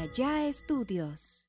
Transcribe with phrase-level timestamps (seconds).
[0.00, 1.46] allá estudios.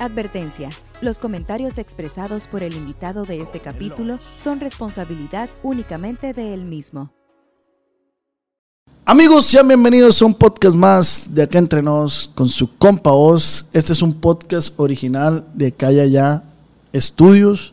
[0.00, 0.70] Advertencia.
[1.00, 7.10] Los comentarios expresados por el invitado de este capítulo son responsabilidad únicamente de él mismo.
[9.04, 13.66] Amigos, sean bienvenidos a un podcast más de Acá Entre Nos con su compa Oz.
[13.72, 16.42] Este es un podcast original de Acá y Allá
[16.92, 17.72] Estudios.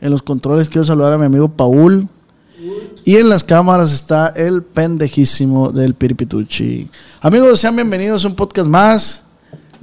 [0.00, 2.08] En los controles quiero saludar a mi amigo Paul.
[3.08, 6.90] Y en las cámaras está el pendejísimo del Piripituchi.
[7.22, 9.22] Amigos, sean bienvenidos a un podcast más.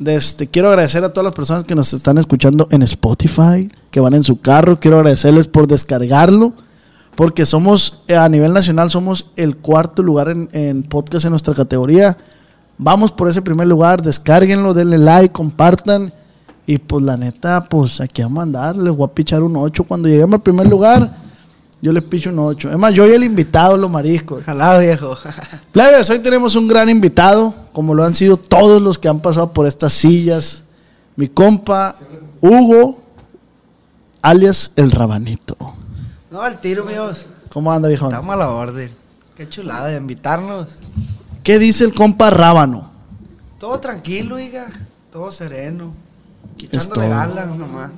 [0.06, 4.14] Este, quiero agradecer a todas las personas que nos están escuchando en Spotify, que van
[4.14, 4.80] en su carro.
[4.80, 6.54] Quiero agradecerles por descargarlo,
[7.16, 11.56] porque somos, eh, a nivel nacional, somos el cuarto lugar en, en podcast en nuestra
[11.56, 12.16] categoría.
[12.78, 16.14] Vamos por ese primer lugar, descárguenlo, denle like, compartan.
[16.68, 18.78] Y pues la neta, pues aquí vamos a andar.
[18.78, 19.84] Les voy a pichar un 8.
[19.86, 21.25] Cuando lleguemos al primer lugar,
[21.82, 22.72] yo les picho un 8.
[22.72, 24.40] Es más, yo y el invitado, los mariscos.
[24.42, 25.18] Ojalá, viejo.
[25.72, 29.54] Plebes, hoy tenemos un gran invitado, como lo han sido todos los que han pasado
[29.54, 30.64] por estas sillas.
[31.16, 31.96] Mi compa
[32.42, 33.02] Hugo,
[34.22, 35.56] alias El Rabanito.
[36.32, 37.28] No, al tiro, míos.
[37.50, 38.08] ¿Cómo anda, viejo?
[38.08, 38.92] Estamos a la orden.
[39.38, 40.80] Qué chulada de invitarnos.
[41.44, 42.90] ¿Qué dice el compa Rábano?
[43.60, 44.68] Todo tranquilo, oiga.
[45.12, 45.94] Todo sereno.
[46.58, 47.92] Quitándole galas nomás.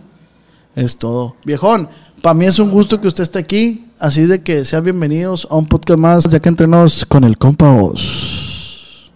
[0.78, 1.36] Es todo.
[1.44, 1.90] Viejón,
[2.22, 3.88] para mí es un gusto que usted esté aquí.
[3.98, 7.36] Así de que sean bienvenidos a un podcast más de acá entre nos con el
[7.36, 9.10] compa Oz.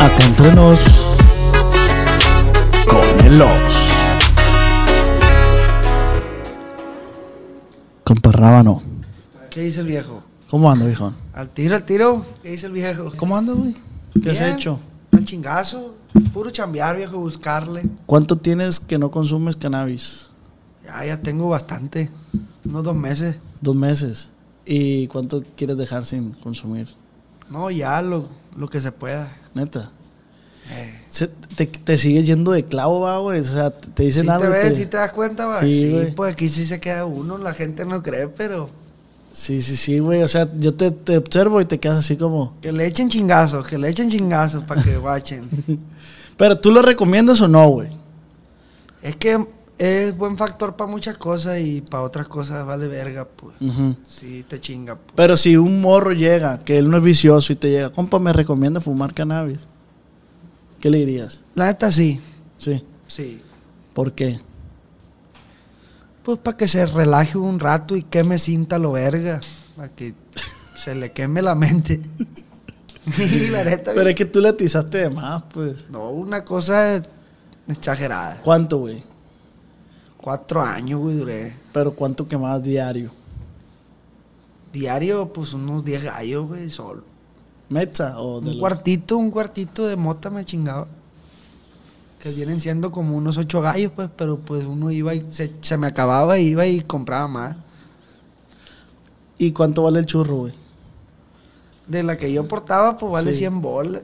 [0.00, 0.80] Acá entre nos
[2.88, 3.50] con el Oz.
[8.02, 8.82] Compa Rábano.
[9.50, 10.22] ¿Qué dice el viejo?
[10.48, 11.14] ¿Cómo anda, viejón?
[11.34, 12.24] Al tiro, al tiro.
[12.42, 13.12] ¿Qué dice el viejo?
[13.14, 13.76] ¿Cómo anda, güey?
[14.22, 14.80] ¿Qué has hecho?
[15.12, 15.94] Al chingazo.
[16.32, 17.82] Puro chambear, viejo, buscarle.
[18.06, 20.28] ¿Cuánto tienes que no consumes cannabis?
[20.84, 22.10] Ya, ya tengo bastante.
[22.64, 23.38] Unos dos meses.
[23.60, 24.30] Dos meses.
[24.64, 26.88] ¿Y cuánto quieres dejar sin consumir?
[27.48, 29.32] No, ya lo, lo que se pueda.
[29.54, 29.90] Neta.
[30.72, 31.02] Eh.
[31.08, 33.40] Se- te, te sigues yendo de clavo, va, güey.
[33.40, 34.44] O sea, te, dicen ¿Sí algo.
[34.44, 34.68] te ves?
[34.70, 35.60] te- ¿Sí te das cuenta, va?
[35.62, 37.38] Sí, pues aquí sí se queda uno.
[37.38, 38.70] La gente no cree, pero...
[39.32, 40.22] sí, sí, sí, güey.
[40.22, 42.54] O sea, yo te, te observo y te quedas así como.
[42.60, 45.48] Que le echen chingazos, que le echen chingazos para que guachen.
[46.36, 47.90] Pero tú lo recomiendas o no, güey.
[49.02, 49.46] Es que
[49.78, 53.54] es buen factor para muchas cosas y para otras cosas vale verga, pues.
[53.60, 53.96] Ujú.
[54.08, 55.12] Sí, te chinga, pues.
[55.14, 58.32] Pero si un morro llega, que él no es vicioso y te llega, compa, me
[58.32, 59.60] recomienda fumar cannabis.
[60.80, 61.42] ¿Qué le dirías?
[61.54, 62.20] La neta sí,
[62.58, 62.82] Sí.
[63.06, 63.40] sí.
[63.94, 64.38] ¿Por qué?
[66.22, 69.40] Pues para que se relaje un rato y queme cinta lo verga.
[69.76, 70.14] Para que
[70.76, 72.00] se le queme la mente.
[73.18, 75.88] Y la neta, Pero es que tú le atizaste de más, pues.
[75.90, 77.02] no, una cosa
[77.66, 78.40] exagerada.
[78.44, 79.02] ¿Cuánto, güey?
[80.18, 81.56] Cuatro años, güey, duré.
[81.72, 83.10] Pero ¿cuánto quemabas diario?
[84.72, 87.02] Diario, pues unos 10 gallos, güey, solo.
[87.70, 90.86] ¿Mecha o de Un lo- cuartito, un cuartito de mota me chingaba.
[92.20, 95.76] Que vienen siendo como unos ocho gallos, pues, pero pues uno iba y se, se
[95.78, 97.56] me acababa, iba y compraba más.
[99.38, 100.54] ¿Y cuánto vale el churro, güey?
[101.86, 103.38] De la que yo portaba, pues vale Sí.
[103.38, 104.02] 100 bolas.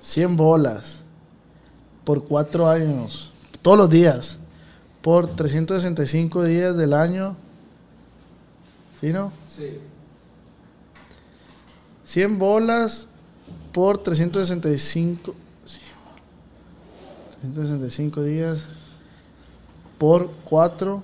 [0.00, 1.00] 100 bolas
[2.04, 4.38] por 4 años, todos los días,
[5.02, 7.36] por 365 días del año.
[9.00, 9.32] ¿Sí, no?
[9.48, 9.78] Sí.
[12.06, 13.06] 100 bolas
[13.72, 15.34] por 365.
[17.42, 18.58] Sí, 365 días
[19.98, 21.02] por 4.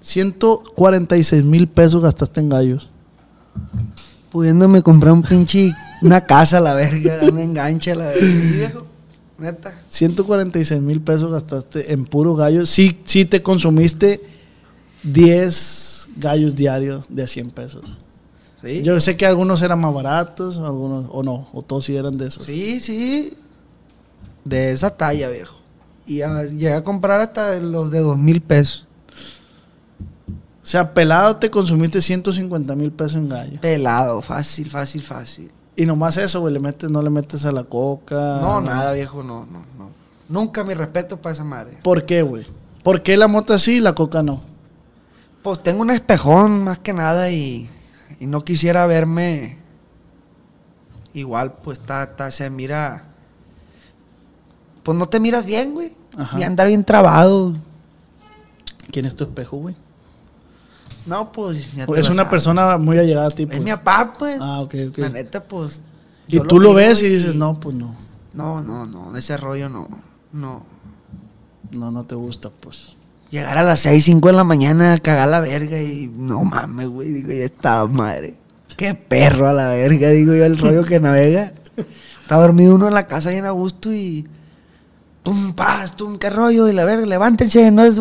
[0.00, 2.88] 146 mil pesos gastaste en gallos.
[4.30, 5.72] Pudiéndome comprar un pinche,
[6.02, 8.26] una casa a la verga, un enganche a la verga.
[8.26, 8.86] Viejo,
[9.38, 9.82] neta.
[9.88, 12.64] 146 mil pesos gastaste en puro gallo.
[12.64, 14.22] Sí, sí te consumiste
[15.02, 17.98] 10 gallos diarios de a 100 pesos.
[18.62, 22.16] Sí, Yo sé que algunos eran más baratos, algunos o no, o todos sí eran
[22.16, 22.44] de esos.
[22.44, 23.34] sí, sí.
[24.44, 25.57] De esa talla, viejo.
[26.08, 28.86] Y a- llegué a comprar hasta los de dos mil pesos.
[30.28, 33.60] O sea, pelado te consumiste 150 mil pesos en gallo.
[33.60, 35.50] Pelado, fácil, fácil, fácil.
[35.76, 38.38] Y nomás eso, güey, le metes, no le metes a la coca.
[38.40, 39.90] No, nada, viejo, no, no, no.
[40.28, 41.78] Nunca mi respeto para esa madre.
[41.82, 42.46] ¿Por qué, güey?
[42.82, 44.42] ¿Por qué la mota sí y la coca no?
[45.42, 47.68] Pues tengo un espejón más que nada y,
[48.20, 49.56] y no quisiera verme
[51.14, 53.04] igual, pues está, está- se mira.
[54.82, 55.92] Pues no te miras bien, güey.
[56.36, 57.54] Y andar bien trabado.
[58.90, 59.76] ¿Quién es tu espejo, güey?
[61.06, 61.74] No, pues.
[61.74, 62.30] ya te Es una sabes.
[62.30, 63.60] persona muy allegada a ti, Es pues.
[63.60, 64.38] mi papá, pues.
[64.40, 64.98] Ah, ok, ok.
[64.98, 65.80] La neta, pues.
[66.26, 67.96] Y tú lo ves y dices, no, pues no.
[68.34, 69.16] No, no, no.
[69.16, 69.88] Ese rollo no.
[70.32, 70.64] No.
[71.72, 72.96] No, no te gusta, pues.
[73.30, 77.10] Llegar a las 6, 5 de la mañana cagar la verga y no mames, güey.
[77.10, 78.36] Digo, ya está madre.
[78.76, 81.52] Qué perro a la verga, digo yo, el rollo que navega.
[82.22, 84.28] Está dormido uno en la casa bien a gusto y.
[85.22, 86.68] Tum, paz, tum, qué rollo.
[86.68, 87.70] Y la verga, levántense.
[87.70, 88.00] No es-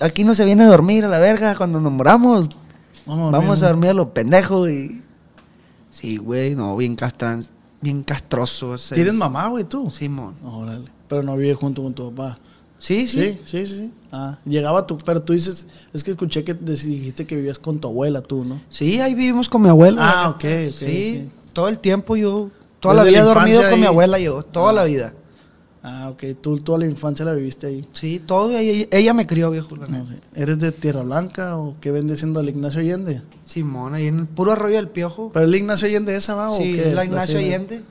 [0.00, 1.54] aquí no se viene a dormir a la verga.
[1.56, 2.48] Cuando nos moramos,
[3.06, 3.88] Vamos, vamos a dormir.
[3.88, 4.70] dormir a los pendejos.
[4.70, 5.02] Y.
[5.90, 7.44] Sí, güey, no, bien castran,
[7.80, 8.74] bien castroso.
[8.92, 9.90] ¿Tienes mamá, güey, tú?
[9.90, 10.34] Simón.
[10.44, 10.86] Órale.
[11.08, 12.38] Pero no vive junto con tu papá.
[12.78, 13.20] Sí, sí.
[13.20, 13.74] Sí, sí, sí.
[13.78, 13.94] sí.
[14.12, 14.98] Ah, llegaba tu...
[14.98, 15.66] Pero tú dices...
[15.94, 18.60] Es que escuché que dijiste que vivías con tu abuela, tú, ¿no?
[18.68, 20.02] Sí, ahí vivimos con mi abuela.
[20.02, 21.52] Ah, ok, ok, Sí, ok.
[21.54, 22.50] todo el tiempo yo,
[22.80, 24.74] toda Desde la vida he dormido con mi abuela yo, toda Ah.
[24.74, 25.14] la vida.
[25.88, 26.24] Ah, ok.
[26.40, 27.88] Tú toda la infancia la viviste ahí.
[27.92, 29.86] Sí, todo, ella, ella me crió, viejo, la.
[30.34, 33.22] ¿Eres de Tierra Blanca o qué vende siendo el Ignacio Allende?
[33.44, 35.30] Simón, ahí en el puro arroyo del piojo.
[35.32, 36.92] ¿Pero el Ignacio Allende esa va o sí, qué?
[36.92, 37.38] la Ignacio?
[37.38, 37.84] Allende.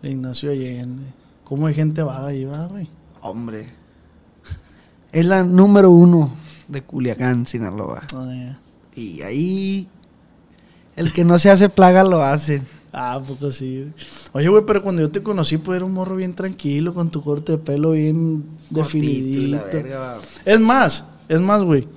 [0.00, 1.04] La Ignacio Allende.
[1.44, 2.88] ¿Cómo hay gente vaga ahí, va, güey?
[3.20, 3.66] Hombre.
[5.12, 6.32] Es la número uno
[6.66, 8.04] de Culiacán, Sinaloa.
[8.14, 8.56] Ah,
[8.96, 9.86] Y ahí,
[10.96, 12.62] el que no se hace plaga lo hace.
[12.92, 13.90] Ah, poco sí.
[14.32, 17.22] Oye, güey, pero cuando yo te conocí, pues era un morro bien tranquilo, con tu
[17.22, 19.64] corte de pelo bien Cortito definidito.
[19.72, 20.18] verga.
[20.44, 21.88] Es más, es más, güey.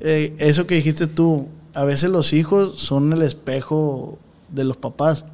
[0.00, 5.24] Eh, eso que dijiste tú, a veces los hijos son el espejo de los papás.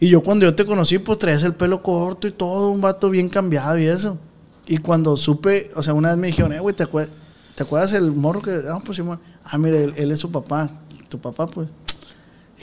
[0.00, 3.10] Y yo cuando yo te conocí, pues traías el pelo corto y todo, un vato
[3.10, 4.18] bien cambiado y eso.
[4.66, 7.08] Y cuando supe, o sea, una vez me dijeron, eh, güey, ¿te, acue-
[7.54, 8.50] ¿te acuerdas el morro que...
[8.70, 9.20] Ah, pues Simón.
[9.44, 10.70] Ah, mira, él, él es su papá.
[11.10, 11.68] Tu papá, pues.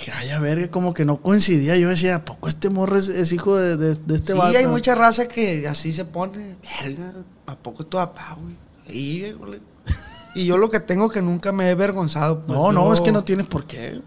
[0.05, 1.77] Dije, ay, a ver, como que no coincidía.
[1.77, 4.57] Yo decía, ¿a poco este morro es, es hijo de, de- de este sí, vato?
[4.57, 6.55] hay mucha raza que así se pone.
[6.81, 7.13] Verga,
[7.45, 8.55] ¿a poco es tu papá, güey?
[8.87, 9.61] Sí, le-
[10.35, 12.41] Y yo lo que tengo que nunca me he avergonzado.
[12.41, 14.01] pues, No, no, es que no tienes por qué.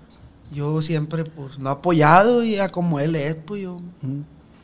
[0.53, 3.79] Yo siempre, pues, no he apoyado y a como él es, pues yo.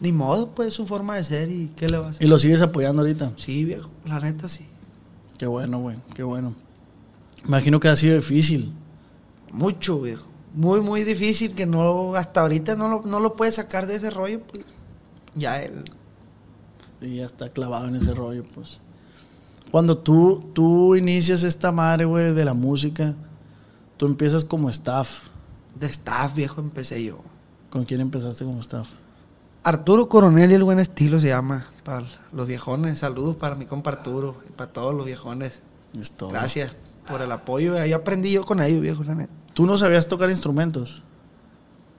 [0.01, 2.25] Ni modo, pues, es su forma de ser y qué le va a hacer.
[2.25, 3.33] Y lo sigues apoyando ahorita.
[3.37, 4.67] Sí, viejo, la neta sí.
[5.39, 6.55] Qué bueno, güey, qué bueno.
[7.47, 8.73] Imagino que ha sido difícil.
[9.53, 10.30] Mucho, viejo.
[10.53, 14.11] Muy, muy difícil que no, hasta ahorita no lo, no lo puede sacar de ese
[14.11, 14.65] rollo, pues.
[15.35, 15.85] Ya él.
[17.01, 18.81] Y ya está clavado en ese rollo, pues.
[19.71, 23.15] Cuando tú, tú inicias esta madre, güey, de la música,
[23.97, 25.21] tú empiezas como staff.
[25.79, 27.21] De staff, viejo, empecé yo.
[27.71, 28.89] ¿Con quién empezaste como staff?
[29.63, 31.67] Arturo Coronel y el buen estilo se llama.
[31.85, 32.99] Para los viejones.
[32.99, 35.63] Saludos para mi compa Arturo y para todos los viejones.
[35.99, 36.31] Es todo.
[36.31, 36.75] Gracias
[37.07, 37.79] por el apoyo.
[37.79, 39.33] Ahí aprendí yo con ellos, viejo, la neta.
[39.61, 41.03] ¿Tú no sabías tocar instrumentos?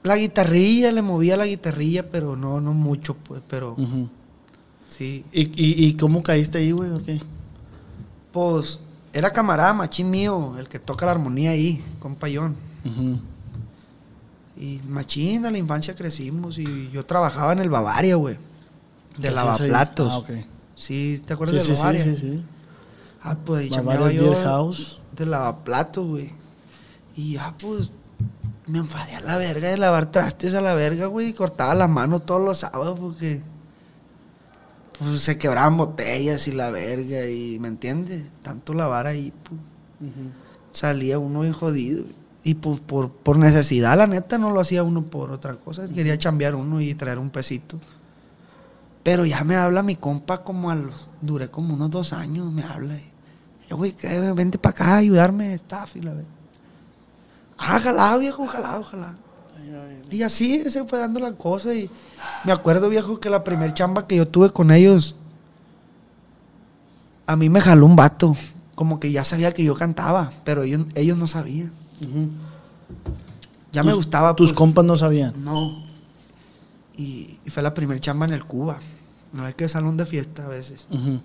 [0.01, 3.75] La guitarrilla, le movía la guitarrilla, pero no, no mucho, pues, pero
[4.87, 5.23] sí.
[5.31, 6.89] ¿Y, y, y cómo caíste ahí, güey?
[6.89, 7.19] o qué?
[8.31, 8.79] Pues
[9.13, 12.55] era camarada, machín mío, el que toca la armonía ahí, compayón.
[14.57, 18.39] Y machín, a la infancia crecimos y yo trabajaba en el Bavaria, güey.
[19.17, 20.23] ¿Qué De lavaplatos.
[20.27, 20.33] Ah.
[20.75, 22.03] Sí, ¿te Sí, acuerdas sí, del sí, Bavaria?
[22.05, 22.43] sí, sí.
[23.21, 24.99] Ah, pues chambeaba yo Beer House.
[25.15, 26.40] de lavaplatos, güey.
[27.15, 27.91] Y ya, pues,
[28.67, 31.29] me enfadé a la verga de lavar trastes a la verga, güey.
[31.29, 33.41] Y cortaba la mano todos los sábados porque...
[34.99, 38.23] Pues se quebraban botellas y la verga y, ¿me entiendes?
[38.43, 39.59] Tanto lavar ahí, pues,
[40.71, 42.05] salía uno bien jodido.
[42.43, 45.87] Y pues por, por necesidad, la neta, no lo hacía uno por otra cosa.
[45.87, 47.79] Quería chambear uno y traer un pesito.
[49.03, 51.09] Pero ya me habla mi compa como a los...
[51.21, 52.95] Duré como unos dos años, me habla.
[52.95, 53.11] Y,
[53.69, 53.95] yo, güey,
[54.35, 56.29] vente para acá a ayudarme, staff y la verga.
[57.63, 59.15] Ah, jalado, viejo, jalado, jalado.
[60.09, 61.73] Y así se fue dando la cosa.
[61.73, 61.89] Y
[62.43, 65.15] me acuerdo, viejo, que la primer chamba que yo tuve con ellos,
[67.27, 68.35] a mí me jaló un vato.
[68.75, 71.71] Como que ya sabía que yo cantaba, pero ellos, ellos no sabían.
[73.71, 74.35] Ya me gustaba.
[74.35, 74.57] Tus pues.
[74.57, 75.33] compas no sabían.
[75.43, 75.83] No.
[76.97, 78.79] Y, y fue la primer chamba en el Cuba.
[79.33, 80.87] No es que salón de fiesta a veces.
[80.89, 81.21] Ujú.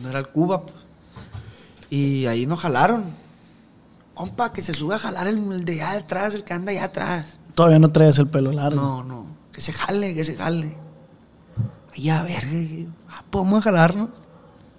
[0.00, 0.62] No era el Cuba.
[0.62, 0.78] pues.
[1.90, 3.04] Y ahí nos jalaron.
[4.20, 7.24] Compa, que se sube a jalar el, de allá atrás, el que anda allá atrás.
[7.54, 8.78] Todavía no traes el pelo largo.
[8.78, 9.24] No, no.
[9.50, 10.76] Que se jale, que se jale.
[11.96, 12.44] Ay, a ver,
[13.08, 14.10] ah, podemos jalarnos.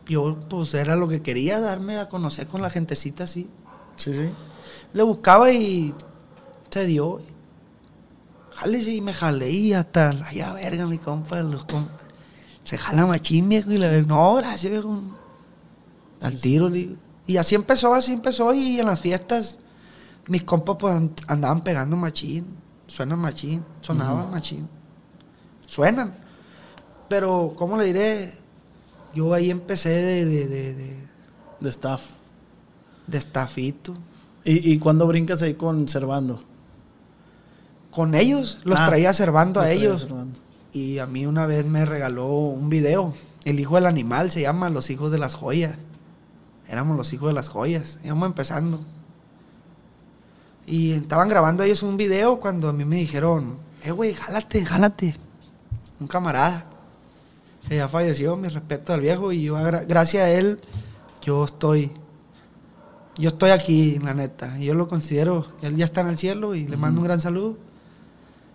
[0.05, 3.49] Yo, pues, era lo que quería, darme a conocer con la gentecita así.
[3.95, 4.29] Sí, sí.
[4.93, 5.95] Le buscaba y
[6.69, 7.19] se dio.
[8.51, 12.05] Jálese y me jalé y hasta allá verga mi compa, los compas.
[12.63, 15.01] Se jala machín, viejo, y le digo, no, gracias, viejo.
[16.21, 16.95] Al tiro, le digo.
[17.27, 18.53] Y así empezó, así empezó.
[18.53, 19.57] Y en las fiestas,
[20.27, 22.45] mis compas pues an- andaban pegando machín.
[22.87, 24.67] Suenan machín, sonaban machín.
[25.67, 26.13] Suenan.
[27.07, 28.33] Pero, ¿cómo le diré?
[29.13, 30.97] Yo ahí empecé de, de, de, de,
[31.59, 32.01] De staff.
[33.07, 33.93] de estafito.
[34.43, 36.43] ¿Y, y cuándo brincas ahí con Servando?
[37.91, 40.01] Con ellos, los Ah, traía servando Los a ellos.
[40.01, 40.39] Servando.
[40.73, 43.13] Y a mí una vez me regaló un video.
[43.43, 45.77] El hijo del animal se llama Los hijos de las joyas.
[46.71, 47.99] Éramos los hijos de las joyas.
[48.01, 48.79] Íbamos empezando.
[50.65, 55.15] Y estaban grabando ellos un video cuando a mí me dijeron, eh, güey, jálate, jálate.
[55.99, 56.65] Un camarada.
[57.67, 59.33] Que ya falleció, mi respeto al viejo.
[59.33, 60.61] Y yo, gracias a él,
[61.21, 61.91] yo estoy.
[63.17, 64.57] Yo estoy aquí, la neta.
[64.57, 65.47] Y yo lo considero.
[65.61, 67.57] Él ya está en el cielo y le mando un gran saludo.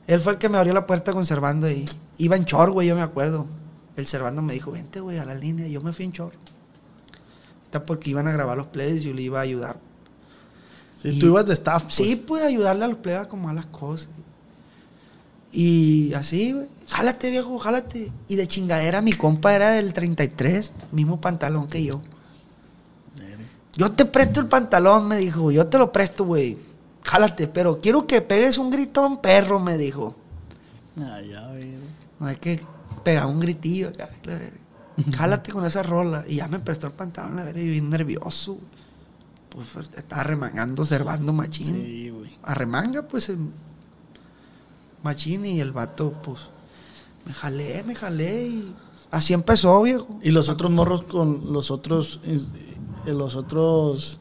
[0.06, 1.85] Él fue el que me abrió la puerta con Servando y
[2.16, 3.46] iba en chor, güey, yo me acuerdo.
[3.94, 5.68] El Servando me dijo, vente, güey, a la línea.
[5.68, 6.32] Y yo me fui en chor.
[7.66, 9.78] Está porque iban a grabar los plays y yo le iba a ayudar.
[11.02, 11.82] Sí, Y- tú ibas de staff.
[11.85, 11.94] pues.
[11.94, 14.08] Sí, pues ayudarle a los plebes a acomodar las cosas.
[15.52, 16.68] Y así, güey.
[16.88, 18.12] Jálate, viejo, jálate.
[18.28, 22.00] Y de chingadera, mi compa era del 33, mismo pantalón que yo.
[23.75, 25.50] Yo te presto el pantalón, me dijo.
[25.52, 26.56] Yo te lo presto, güey.
[27.02, 30.14] Jálate, pero quiero que pegues un gritón perro, me dijo.
[30.99, 31.76] Ah, ya, güey.
[32.18, 32.58] No hay que
[33.04, 34.08] pegar un gritillo acá.
[34.25, 34.56] la verga.
[35.15, 36.25] Jálate con esa rola.
[36.26, 38.59] Y ya me prestó el pantalón, la verga, y bien nervioso.
[39.50, 41.67] Pues estaba remangando, observando machín.
[41.75, 42.31] Sí, güey.
[42.43, 43.38] Arremanga, pues, el
[45.03, 46.41] machín y el vato, pues,
[47.25, 48.75] me jalé, me jalé y
[49.11, 50.19] así empezó, viejo.
[50.23, 52.41] Y los otros morros con los otros, eh,
[53.07, 54.21] los otros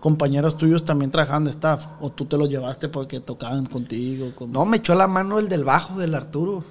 [0.00, 1.86] compañeros tuyos también trabajaban de staff.
[2.00, 4.32] O tú te los llevaste porque tocaban contigo.
[4.34, 6.64] con- No, me echó la mano el del bajo, del Arturo.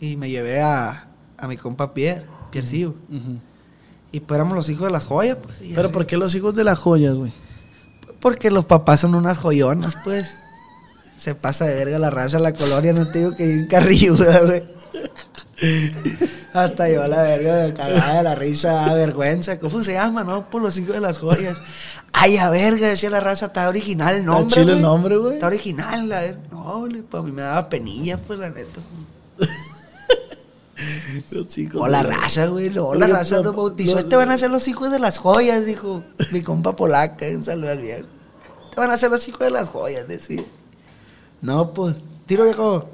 [0.00, 3.38] Y me llevé a, a mi compa Pierre, ujú.
[4.12, 5.60] Y pues éramos los hijos de las joyas, pues.
[5.62, 5.92] y Pero así.
[5.92, 7.32] ¿por qué los hijos de las joyas, güey?
[8.20, 10.34] Porque los papás son unas joyonas, pues.
[11.18, 14.40] Se pasa de verga la raza de la colonia, no te digo que bien carrilluda,
[14.44, 14.62] güey.
[16.52, 19.58] Hasta yo a la verga, cagada de la risa, vergüenza.
[19.58, 20.48] ¿Cómo se llama, no?
[20.50, 21.58] Por los hijos de las joyas.
[22.12, 24.54] Ay, a verga, decía la raza, está original el Está nombre.
[24.54, 25.34] chile el nombre, güey.
[25.34, 28.80] Está original, la ver- No, güey, pues a mí me daba penilla, pues la neta.
[31.30, 32.70] Los hijos O la de- raza, güey.
[32.70, 33.92] Luego la Oye, raza nos bautizó.
[33.94, 37.26] no, Este van a ser los hijos de las joyas, dijo mi compa polaca.
[37.34, 38.06] Un saludo al viejo.
[38.74, 40.42] Te van a ser los hijos de las joyas, decía.
[41.42, 41.96] No, pues,
[42.26, 42.88] tiro viejo.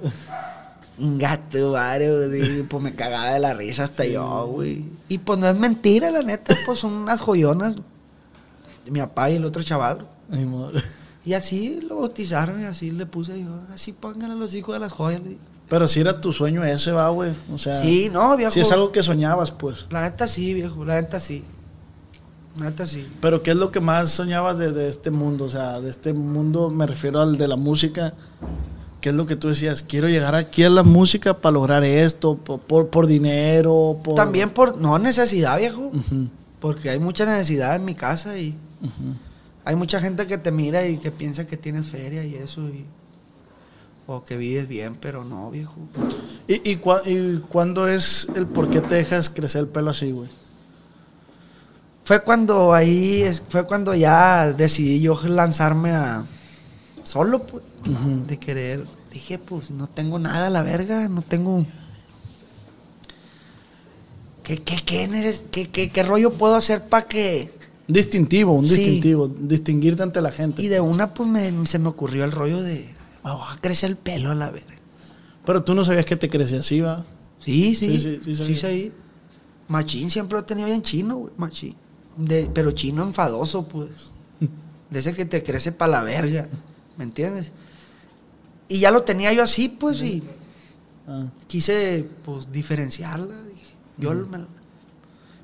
[0.99, 2.63] Un gato, vario, güey.
[2.65, 4.85] Pues me cagaba de la risa hasta yo, güey.
[5.09, 7.77] Y pues no es mentira, la neta, pues son unas joyonas.
[8.91, 10.07] Mi papá y el otro chaval.
[10.31, 10.71] Ay, mo-
[11.25, 13.49] Y así lo bautizaron y así le puse yo.
[13.73, 15.21] Así pónganle a los hijos de las joyas.
[15.23, 15.39] le.
[15.69, 17.33] Pero si era tu sueño ese, va, güey.
[17.53, 18.51] O sea, Sí, no, viejo.
[18.53, 19.87] si es algo que soñabas, pues.
[19.91, 21.45] La neta sí, viejo, la neta sí.
[22.59, 23.09] La neta sí.
[23.21, 25.47] Pero ¿qué es lo que más soñabas de, de este mundo?
[25.47, 28.13] O sea, de este mundo me refiero al de la música.
[29.01, 29.83] ¿Qué es lo que tú decías?
[29.83, 34.15] Quiero llegar aquí a la música para lograr esto, por, por, por dinero, por...
[34.15, 35.91] También por no necesidad, viejo.
[36.61, 38.55] Porque hay mucha necesidad en mi casa y
[39.65, 42.61] hay mucha gente que te mira y que piensa que tienes feria y eso.
[42.69, 42.85] Y,
[44.07, 45.75] o que vives bien, pero no, viejo.
[46.49, 50.11] ¿Y, y, cua- y cuándo es el por qué te dejas crecer el pelo así,
[50.13, 50.29] güey?
[52.05, 56.25] Fue cuando ahí, fue cuando ya decidí yo lanzarme a
[57.05, 57.63] solo, pues,
[58.27, 58.85] de querer.
[59.13, 61.65] Dije, pues no tengo nada a la verga, no tengo.
[64.43, 67.53] ¿Qué, qué, qué, qué, qué- qué rollo puedo hacer para que.?
[67.87, 68.77] Distintivo, un Sí.
[68.77, 70.63] distintivo, distinguirte ante la gente.
[70.63, 72.89] Y de una, pues me- se me ocurrió el rollo de.
[73.25, 74.75] Me voy a crecer el pelo a la verga.
[75.45, 77.05] Pero tú no sabías que te crecía así, va.
[77.39, 77.99] Sí, sí.
[77.99, 78.93] Sí, sí, sí Sí.
[79.69, 81.33] Machín siempre lo he tenido bien chino, güey.
[81.37, 81.77] Machín.
[82.17, 84.13] De, pero chino enfadoso, pues.
[84.91, 86.49] De ese que te crece para la verga.
[86.97, 87.53] ¿Me entiendes?
[88.69, 90.23] Y ya lo tenía yo así, pues, y
[91.07, 93.35] Ah, quise, pues, diferenciarla.
[93.43, 94.45] Dije, yo me,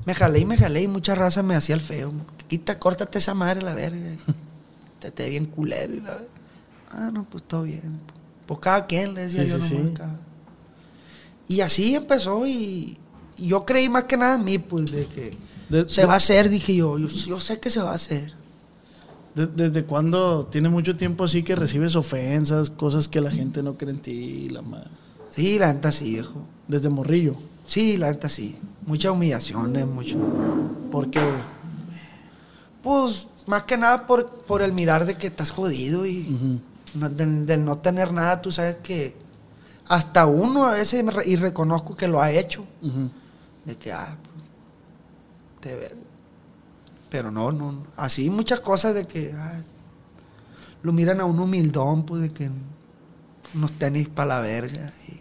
[0.04, 2.12] me jalé y me jalé y mucha raza me hacía el feo.
[2.46, 4.16] Quita, córtate esa madre la verga.
[5.00, 6.28] Te, te bien culero y la verga.
[6.90, 8.00] Ah, no, pues todo bien.
[8.46, 9.88] Pues cada quien le decía Sí, yo sí, nomás.
[9.88, 9.94] sí.
[9.94, 10.20] cada-
[11.48, 12.98] Y así empezó y,
[13.38, 15.36] yo creí más que nada en mí, pues, de que
[15.68, 16.98] De- se de- va a hacer, dije yo.
[16.98, 17.08] yo.
[17.08, 18.32] yo sé que se va a hacer.
[19.34, 23.76] de- ¿Desde cuándo tiene mucho tiempo así que recibes ofensas, cosas que la gente no
[23.78, 24.90] cree en ti, la madre?
[25.30, 26.42] Sí, la neta sí, viejo.
[26.66, 27.36] Desde morrillo.
[27.66, 28.56] Sí, la neta sí.
[28.86, 30.16] Muchas humillaciones, mucho.
[30.90, 31.20] ¿Por qué?
[32.82, 36.60] Pues más que nada por, por el mirar de que estás jodido y.
[36.94, 39.16] no- del, del no tener nada, tú sabes que
[39.88, 42.64] hasta uno a veces, y reconozco que lo ha hecho,
[43.64, 44.16] de que, ah,
[45.60, 45.94] te ve-
[47.10, 47.84] Pero no, no.
[47.96, 49.32] Así muchas cosas de que
[50.82, 52.50] lo miran a un humildón, pues de que
[53.54, 54.92] unos tenis para la verga.
[55.08, 55.12] y-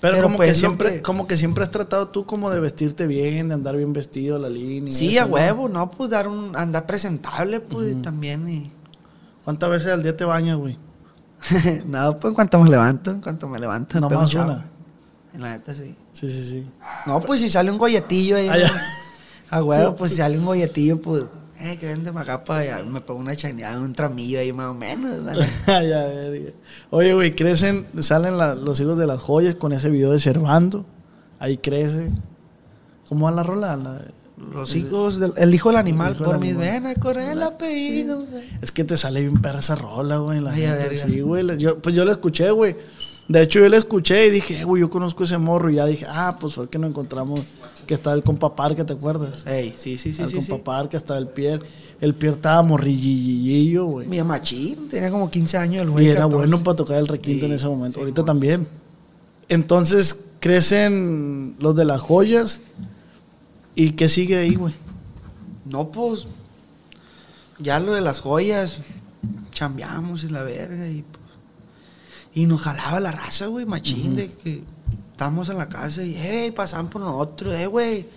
[0.00, 2.58] Pero, Pero como, pues que siempre, siempre- como que siempre has tratado tú como de
[2.60, 4.92] vestirte bien, de andar bien vestido, la línea.
[4.94, 5.90] Sí, eso, a huevo, ¿no?
[5.90, 8.48] Pues dar un, andar presentable, pues también.
[8.48, 8.72] Y...
[9.44, 10.76] ¿Cuántas veces al día te bañas, güey?
[11.86, 14.00] no, pues en cuanto me levanto, en cuanto me levanto.
[14.00, 14.66] No pego más una.
[15.34, 15.94] En la neta, sí.
[16.12, 16.66] Sí, sí, sí.
[17.06, 18.48] No, pues si sale un golletillo ahí.
[18.48, 18.68] Ah, ya.
[18.68, 18.74] ¿no?
[19.50, 21.24] A huevo, pues si sale un golletillo, pues,
[21.60, 22.10] eh, que vende
[22.58, 22.82] allá.
[22.84, 25.18] Me pongo una chaneada, un tramillo ahí más o menos.
[25.24, 25.46] la neta.
[25.78, 26.54] Ay, a ver.
[26.90, 30.84] Oye, güey, crecen, salen la- los hijos de las joyas con ese video de Servando.
[31.38, 32.10] Ahí crece.
[33.08, 33.76] ¿Cómo va la rola?
[33.76, 34.02] La-
[34.52, 38.24] Los hijos del el hijo del animal, hijo por mis venas, corre el apellido.
[38.60, 40.40] Es que te sale bien perra esa rola, güey.
[40.40, 41.06] La Ay, verga.
[41.06, 41.58] sí, güey.
[41.58, 42.76] Yo, pues yo la escuché, güey.
[43.28, 45.70] De hecho, yo la escuché y dije, eh, güey, yo conozco ese morro.
[45.70, 47.40] Y ya dije, ah, pues fue el que nos encontramos,
[47.86, 49.46] que estaba el compa Parque, ¿te acuerdas?
[49.46, 50.34] Ey, sí, sí, sí, el sí.
[50.34, 50.62] compa sí.
[50.64, 51.62] Parque, estaba el Pierre.
[52.00, 54.08] El Pierre estaba morrillillo, güey.
[54.08, 56.06] Mi machín, tenía como 15 años el güey.
[56.06, 56.36] Y era 14.
[56.36, 58.00] bueno para tocar el requinto Sí, en ese momento.
[58.00, 58.66] Ahorita también.
[59.48, 62.60] Entonces crecen los de las joyas.
[63.74, 64.74] ¿Y qué sigue ahí, güey?
[65.64, 66.26] No, pues,
[67.58, 68.78] ya lo de las joyas,
[69.52, 71.22] chambeamos y la verga y pues,
[72.34, 74.64] y nos jalaba la raza, güey, machín, de que
[75.12, 78.08] estábamos en la casa y, hey, pasaban por nosotros, eh, güey,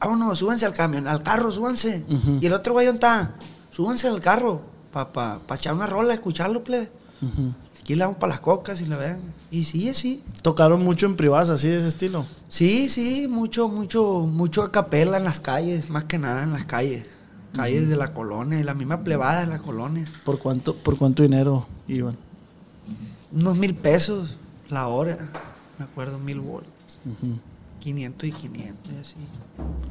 [0.00, 2.04] vámonos, súbanse al camión, al carro, súbanse.
[2.40, 3.34] Y el otro güey, ¿dónde está?
[3.70, 4.62] Súbanse al carro,
[4.92, 6.90] para pa, pa echar una rola, escucharlo, plebe.
[7.90, 9.18] Aquí le damos para las cocas y la verga.
[9.50, 10.22] Y sí, sí.
[10.42, 12.24] Tocaron mucho en privadas, así de ese estilo.
[12.48, 16.66] Sí, sí, mucho, mucho, mucho a capela en las calles, más que nada en las
[16.66, 17.04] calles.
[17.52, 20.06] Calles de la colonia, y la misma plebada de la colonia.
[20.24, 22.16] ¿Por cuánto, por cuánto dinero iban?
[23.32, 25.18] Unos mil pesos la hora,
[25.76, 26.70] me acuerdo, mil bolas.
[27.04, 27.40] Ujú.
[27.80, 29.16] 500 y 500 y así.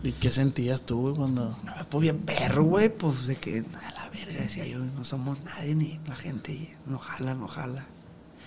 [0.03, 1.57] ¿Y qué sentías tú, güey, cuando...?
[1.65, 3.65] No, pues bien perro, güey, pues de que,
[4.13, 7.85] la verga, decía yo, no somos nadie ni la gente, no jala, no jala.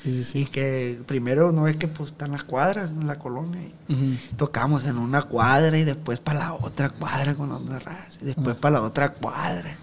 [0.02, 3.60] Sí, sí, Y que primero no es que pues están las cuadras en la colonia.
[3.88, 4.16] y.
[4.36, 8.18] Tocamos en una cuadra y después para la otra cuadra con otra raza.
[8.20, 9.76] Y después para la otra cuadra.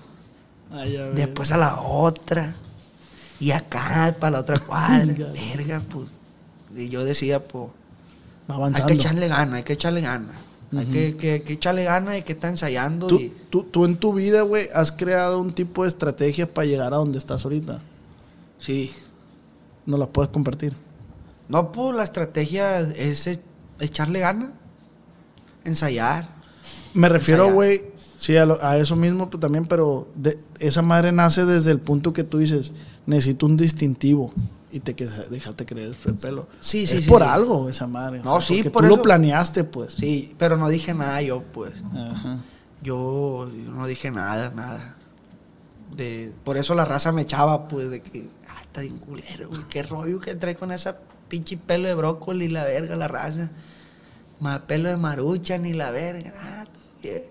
[0.72, 1.14] Ay, a ver.
[1.16, 2.54] Después a la otra.
[3.40, 5.14] Y acá para la otra cuadra.
[5.32, 6.08] Verga, pues.
[6.76, 7.70] Y yo decía, pues,
[8.50, 8.88] Va hay avanzando.
[8.88, 10.02] que echarle gana, hay que echarle
[10.72, 10.82] gana.
[10.82, 13.08] Hay que, que, que echarle gana y que está ensayando.
[13.08, 16.68] ¿Tú, y- tú, tú en tu vida, güey, has creado un tipo de estrategia para
[16.68, 17.82] llegar a donde estás ahorita.
[18.60, 18.92] sí.
[19.86, 20.74] ¿No las puedes compartir?
[21.48, 23.42] No, pues la estrategia es e-
[23.80, 24.52] echarle gana.
[25.64, 26.30] Ensayar.
[26.94, 27.86] Me refiero, güey,
[28.20, 31.80] sí, a, lo- a eso mismo pues, también, pero de- esa madre nace desde el
[31.80, 32.72] punto que tú dices,
[33.06, 34.34] necesito un distintivo
[34.72, 36.48] y te que- dejaste creer el pelo.
[36.62, 37.28] Sí, sí, es sí, por sí.
[37.30, 38.22] algo esa madre.
[38.24, 39.94] No, sí, porque por tú eso- lo planeaste, pues.
[39.94, 41.74] Sí, pero no dije nada yo, pues.
[41.94, 42.40] Ajá.
[42.84, 44.96] Yo, yo no dije nada, nada.
[45.96, 49.62] De, por eso la raza me echaba, pues, de que, ah, está bien culero, güey.
[49.70, 53.50] Qué rollo que trae con esa pinche pelo de brócoli, la verga, la raza.
[54.40, 56.32] Más pelo de marucha, ni la verga.
[56.38, 57.24] Ah, todo bien.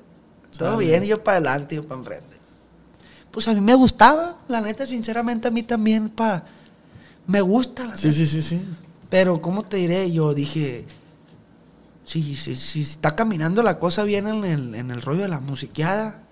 [0.59, 2.37] Todo bien, y yo para adelante, yo para enfrente.
[3.31, 6.45] Pues a mí me gustaba, la neta, sinceramente, a mí también, pa.
[7.27, 8.17] Me gusta, la Sí, neta.
[8.19, 8.69] sí, sí, sí.
[9.11, 10.11] Pero, ¿cómo te diré?
[10.11, 10.85] Yo dije,
[12.05, 15.41] si, si, si está caminando la cosa bien en el, en el rollo de la
[15.41, 16.23] musiqueada,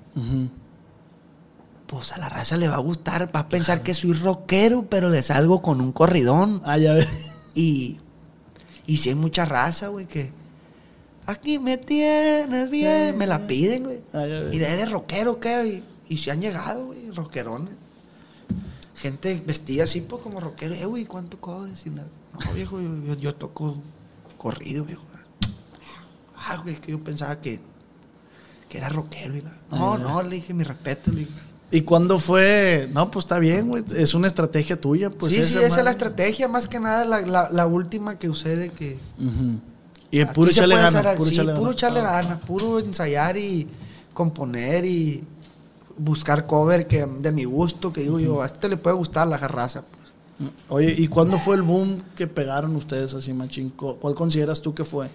[1.86, 5.08] pues a la raza le va a gustar, va a pensar que soy rockero, pero
[5.08, 6.60] le salgo con un corridón.
[6.64, 7.06] Ah, ya ves.
[7.54, 7.98] Y,
[8.86, 10.32] y si hay mucha raza, güey, que
[11.26, 14.00] aquí me tienes bien, me la piden, güey.
[14.12, 14.26] Ah.
[14.52, 15.82] Y de eres rockero, ¿qué?
[16.08, 17.74] Y, y se han llegado, güey, rockerones.
[18.94, 20.74] Gente vestida así, pues, como rockero.
[20.74, 21.84] Eh, güey, ¿cuánto cobres?
[21.86, 23.76] Y la- No, viejo, yo, yo, yo toco
[24.38, 25.02] corrido, viejo.
[26.48, 27.60] Ah, güey, es que yo pensaba que,
[28.68, 29.36] que era rockero.
[29.36, 29.50] Y la...
[29.70, 31.32] No, Ah, no, le dije, mi respeto, le dije.
[31.72, 32.88] ¿Y cuándo fue?
[32.92, 33.82] No, pues está bien, güey.
[33.96, 35.32] Es una estrategia tuya, pues.
[35.32, 38.54] sí, sí, esa es la estrategia, más que nada la, la, la última que usé
[38.56, 38.96] de que...
[39.18, 39.60] Ujú.
[40.10, 41.16] Y es puro echarle ganas.
[41.16, 43.66] Puro sí, puro echarle ganas, puro ensayar y
[44.14, 45.24] componer y
[45.98, 49.38] buscar cover que de mi gusto, que digo yo, a este le puede gustar la
[49.38, 49.82] jarraza.
[49.82, 50.50] pues.
[50.68, 53.70] Oye, ¿y cuándo fue el boom que pegaron ustedes así, machín?
[53.70, 55.08] ¿Cu- ¿Cuál consideras tú que fue?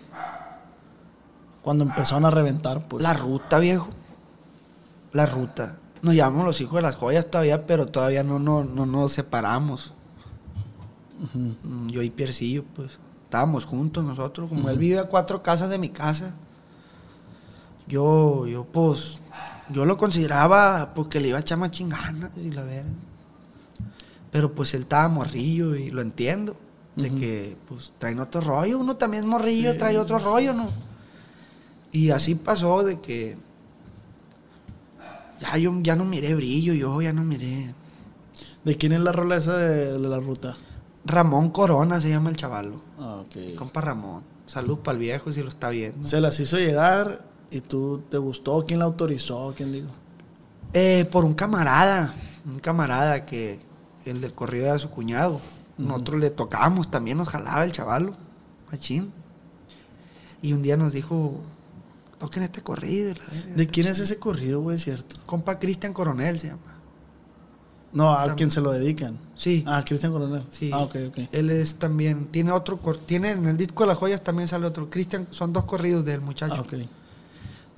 [1.62, 3.04] Cuando empezaron a reventar, pues.
[3.04, 3.88] La ruta, viejo.
[5.14, 5.78] La ruta.
[6.02, 9.94] Nos llamamos los hijos de las joyas todavía, pero todavía no, no, no nos separamos.
[11.64, 12.92] Mm, Yo y Piercillo, pues.
[13.32, 14.50] Estábamos juntos nosotros.
[14.50, 16.34] Como él vive a cuatro casas de mi casa.
[17.88, 19.22] Yo, yo, pues.
[19.70, 22.90] Yo lo consideraba porque le iba a echar más chinganas y la verga.
[24.32, 26.58] Pero pues él estaba morrillo y lo entiendo.
[26.98, 28.78] De que, pues, traen otro rollo.
[28.78, 30.26] Uno también es morrillo, Sí, trae otro sí.
[30.26, 30.66] rollo, ¿no?
[31.94, 33.38] Y así pasó de que
[35.40, 37.74] Ya yo ya no miré brillo, yo ya no miré.
[38.66, 40.58] ¿De quién es la rola esa de, de la ruta?
[41.06, 42.82] Ramón Corona se llama el chavalo.
[43.00, 43.56] Ah, ok.
[43.58, 44.24] Compa Ramón.
[44.46, 46.08] Salud para el viejo si lo está viendo.
[46.08, 48.66] Se las hizo llegar y tú te gustó.
[48.66, 49.54] ¿Quién la autorizó?
[49.56, 49.90] ¿Quién dijo?
[50.74, 52.14] Eh, por un camarada,
[52.46, 53.60] un camarada que,
[54.06, 55.42] el del corrido de su cuñado.
[55.78, 58.14] Nosotros le tocábamos también, nos jalaba el chavalo,
[58.72, 59.12] machín.
[60.42, 61.42] Y un día nos dijo,
[62.20, 63.12] toquen este corrido.
[63.12, 63.56] y la verga.
[63.56, 64.78] ¿De quién es ese corrido, güey?
[64.78, 65.18] ¿Cierto?
[65.26, 66.71] Compa Cristian Coronel se llama.
[67.94, 69.18] No, a quien se lo dedican.
[69.36, 69.64] Sí.
[69.68, 70.44] Ah, Cristian Coronel.
[70.50, 70.70] Sí.
[70.74, 71.18] Ah, ok, ok.
[71.32, 74.90] Él es también, tiene otro, tiene en el disco de las joyas también sale otro.
[74.90, 76.56] Cristian, son dos corridos del muchacho.
[76.58, 76.74] Ah, ok.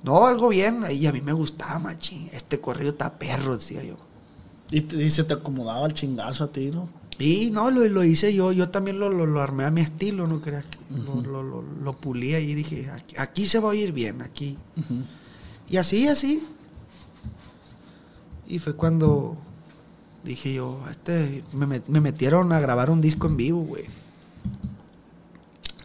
[0.04, 2.28] No, algo bien, y a mí me gustaba, machín.
[2.32, 3.96] Este corrido está perro, decía yo.
[4.70, 6.88] Y, te- y se te acomodaba el chingazo a ti, ¿no?
[7.18, 10.26] Y no, lo, lo hice yo, yo también lo, lo, lo armé a mi estilo,
[10.26, 13.70] no creas que lo, lo, lo, lo pulí y dije, aquí, aquí se va a
[13.70, 14.58] oír bien, aquí.
[15.68, 16.44] Y así, así.
[18.46, 19.36] Y fue cuando
[20.24, 23.84] dije yo, este, me, me metieron a grabar un disco en vivo, güey.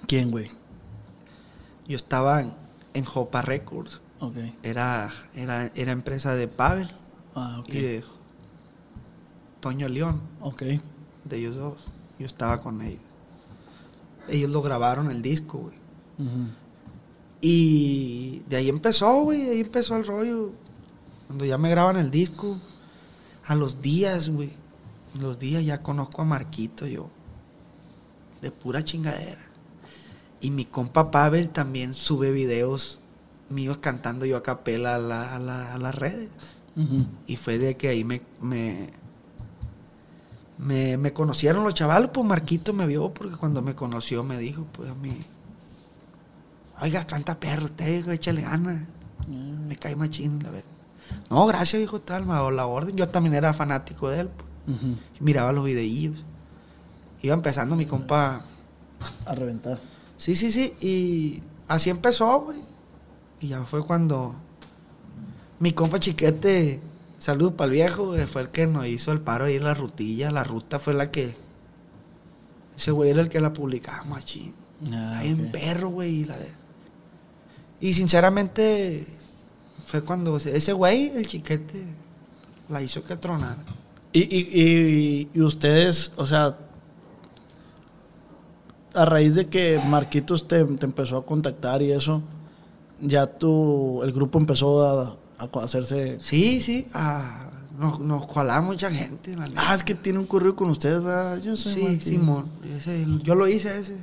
[0.07, 0.49] ¿Quién, güey?
[1.87, 2.51] Yo estaba en,
[2.93, 4.35] en Jopa Records, Ok.
[4.63, 6.89] era, era, era empresa de Pavel
[7.35, 7.69] Ah, ok.
[7.69, 8.03] y de
[9.59, 10.21] Toño León.
[10.41, 10.63] Ok.
[11.25, 11.85] de ellos dos.
[12.17, 13.01] Yo estaba con ellos.
[14.27, 15.75] Ellos lo grabaron el disco, güey.
[17.41, 20.51] Y de ahí empezó, güey, ahí empezó el rollo.
[21.27, 22.59] Cuando ya me graban el disco,
[23.49, 24.51] a los días, güey.
[25.19, 27.09] Los días ya conozco a Marquito yo.
[28.41, 29.41] De pura chingadera.
[30.39, 32.99] Y mi compa Pavel también sube videos
[33.49, 36.29] míos cantando yo a capela a, la- a la- a las redes.
[37.27, 38.91] Y fue de que ahí me, me,
[40.57, 44.65] me, me conocieron los chavalos, pues Marquito me vio, porque cuando me conoció me dijo,
[44.73, 45.11] pues a mí,
[46.81, 48.83] oiga, canta perro usted, échale ganas,
[49.67, 50.69] me cae machín, la verdad.
[51.29, 52.95] No, gracias, hijo, tal, me la orden.
[52.95, 54.49] Yo también era fanático de él, pues.
[54.77, 54.95] Ujú.
[55.19, 56.23] miraba los videillos.
[57.21, 58.45] Iba empezando mi compa,
[59.25, 59.79] A reventar.
[60.17, 62.59] sí, sí, sí, y así empezó, güey.
[63.39, 64.35] Y ya fue cuando
[65.59, 66.79] mi compa chiquete,
[67.17, 69.73] salud para el viejo, güey, fue el que nos hizo el paro ahí en la
[69.73, 70.29] rutilla.
[70.31, 71.35] La ruta fue la que.
[72.77, 74.53] Ese güey era el que la publicaba, machín.
[74.93, 76.21] Ah, ahí en perro, güey.
[76.21, 76.53] Y, la de-
[77.81, 79.05] y sinceramente,
[79.89, 81.83] fue cuando ese güey, el chiquete,
[82.69, 83.57] la hizo que tronara.
[84.13, 86.55] Y, y, y, y ustedes, o sea,
[88.93, 92.21] a raíz de que Marquitos te, te empezó a contactar y eso,
[93.01, 96.19] ya tú, el grupo empezó a, a hacerse...
[96.19, 97.49] Sí, sí, ah,
[97.79, 99.35] nos, nos colaba mucha gente.
[99.35, 99.47] la.
[99.55, 101.39] Ah, es que tiene un correo con ustedes, ¿verdad?
[101.41, 101.99] Yo soy Sí.
[102.11, 102.45] Simón.
[102.77, 103.97] ese- yo lo hice ese.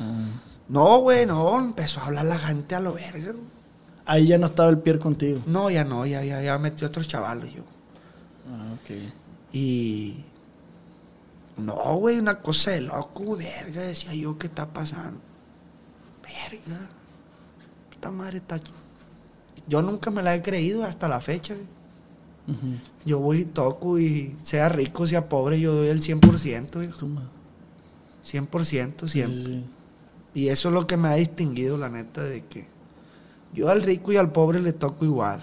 [0.00, 0.24] Ah.
[0.68, 1.58] No, güey, no.
[1.58, 3.32] Empezó a hablar la gente a lo verga.
[3.32, 3.59] güey.
[4.06, 5.40] Ahí ya no estaba el Pierre contigo.
[5.46, 7.62] No, ya no, ya, ya, ya metí otros chavalos yo.
[8.50, 8.90] Ah, ok.
[9.52, 10.24] Y.
[11.56, 13.82] No, güey, una cosa de loco, verga.
[13.82, 15.20] Decía yo, ¿qué está pasando?
[16.22, 16.88] Verga.
[17.92, 18.60] Esta madre está.
[19.68, 21.66] Yo nunca me la he creído hasta la fecha, güey.
[23.04, 26.96] Yo voy y toco y sea rico, sea pobre, yo doy el 100%, hijo.
[26.96, 27.22] Tú, ma.
[28.24, 29.08] 100% Sí, siempre.
[29.08, 29.64] sí, sí.
[30.34, 32.66] Y eso es lo que me ha distinguido, la neta, de que
[33.52, 35.42] yo al rico y al pobre le toco igual.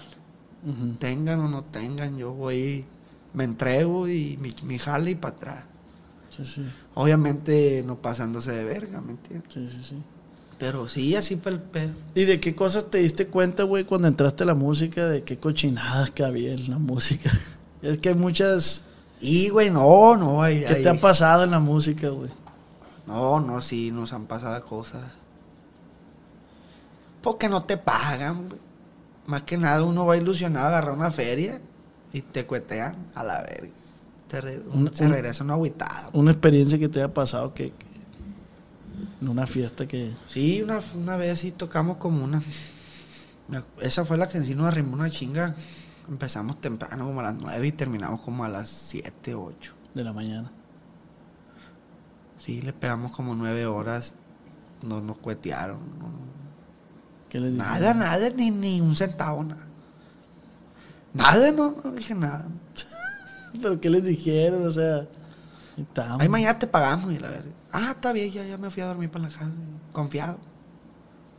[0.98, 2.84] Tengan o no tengan, yo voy,
[3.32, 5.64] me entrego y mi, mi jale y para atrás.
[6.36, 6.62] Sí, sí,
[6.94, 9.48] Obviamente no pasándose de verga, ¿me entiendes?
[9.52, 10.02] sí, sí, sí.
[10.58, 14.42] Pero sí, así pel pe- ¿Y de qué cosas te diste cuenta, güey, cuando entraste
[14.42, 15.06] a la música?
[15.06, 17.30] ¿De qué cochinadas que había en la música?
[17.80, 18.82] Es que hay muchas...
[19.20, 22.30] Y, güey, no, no, hay, ¿Qué hay- te ha pasado en la música, güey?
[23.06, 25.12] No, no, sí, nos han pasado cosas.
[27.22, 28.60] Porque no te pagan, güey.
[29.26, 31.60] Más que nada uno va ilusionado a agarrar una feria
[32.12, 33.72] y te cuetean a la verga.
[34.28, 36.10] Te re- Un- se regresa uno agüitado.
[36.12, 37.72] Una experiencia que te haya pasado que...
[37.72, 37.86] que-
[39.20, 40.12] en una fiesta que...
[40.28, 42.42] Sí, una, una vez sí tocamos como una.
[43.80, 45.54] Esa fue la que en sí nos arrimó una chinga.
[46.08, 49.74] Empezamos temprano, como a las 9 y terminamos como a las 7, 8.
[49.94, 50.50] De la mañana.
[52.38, 54.14] Sí, le pegamos como 9 horas.
[54.86, 55.78] No nos cuetearon.
[55.98, 56.37] no-
[57.28, 57.72] ¿Qué les dijeron?
[57.72, 59.66] Nada, nada, ni, ni un centavo, nada.
[61.14, 62.46] Nada, no, no dije nada.
[63.62, 64.66] ¿Pero qué les dijeron?
[64.66, 65.06] O sea...
[66.18, 67.52] Ahí mañana te pagamos y la verdad.
[67.72, 69.50] Ah, está bien, ya, ya me fui a dormir para la casa.
[69.92, 70.38] Confiado.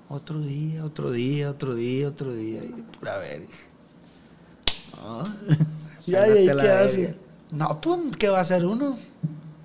[0.08, 2.64] Otro día, otro día, otro día, otro día.
[2.64, 3.48] Y pura verga.
[6.06, 6.86] Ya, ¿y ahí Pégate la qué verga.
[6.86, 7.20] hace?
[7.52, 8.98] No, pues, ¿qué va a hacer uno?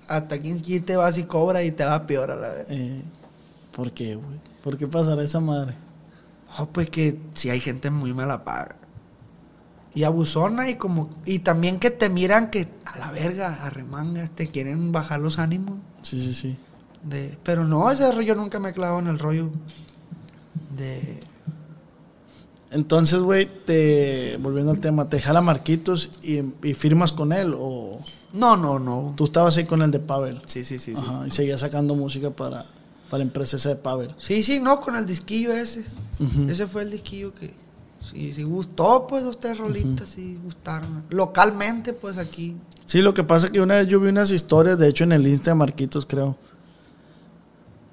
[0.07, 2.67] Hasta aquí te vas y cobra y te va peor a la vez.
[2.69, 3.01] Eh,
[3.71, 4.39] ¿Por qué, güey?
[4.63, 5.75] ¿Por qué pasará esa madre?
[6.57, 8.77] Oh, pues que si hay gente muy mala paga.
[9.93, 14.47] y abusona y como y también que te miran que a la verga, arremangas, te
[14.47, 15.79] quieren bajar los ánimos.
[16.01, 16.57] Sí, sí, sí.
[17.03, 19.51] De, pero no, ese rollo nunca me he clavado en el rollo
[20.75, 21.19] de
[22.71, 27.99] Entonces, güey, te volviendo al tema, te jala Marquitos y, y firmas con él o
[28.33, 29.13] No, no, no.
[29.15, 30.41] tú estabas ahí con el de Pavel.
[30.45, 31.01] Sí, sí, sí, sí.
[31.01, 32.65] Ajá, y seguías sacando música para,
[33.15, 34.13] para la empresa esa de Pavel.
[34.19, 35.85] Sí, sí, no, con el disquillo ese.
[36.49, 37.53] Ese fue el disquillo que
[38.01, 41.03] sí, sí gustó, pues, dos tres rolitas, sí gustaron.
[41.09, 42.57] Localmente, pues, aquí.
[42.85, 45.13] Sí, lo que pasa es que una vez yo vi unas historias, de hecho en
[45.13, 46.35] el Insta de Marquitos, creo,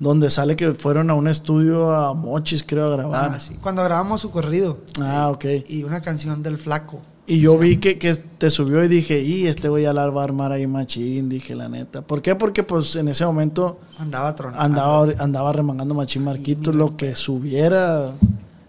[0.01, 3.33] donde sale que fueron a un estudio a Mochis, creo, a grabar.
[3.35, 3.55] Ah, sí.
[3.63, 4.79] Cuando grabamos su corrido.
[5.01, 5.45] Ah, ok.
[5.69, 7.01] Y una canción del flaco.
[7.27, 10.67] Y yo vi que, que te subió y dije, y este va a armar ahí
[10.67, 12.03] machín, dije la neta.
[12.03, 12.35] ¿Por qué?
[12.35, 14.61] Porque pues en ese momento Andaba tronando.
[14.61, 18.13] andaba, andaba remangando machín Marquitos, lo que subiera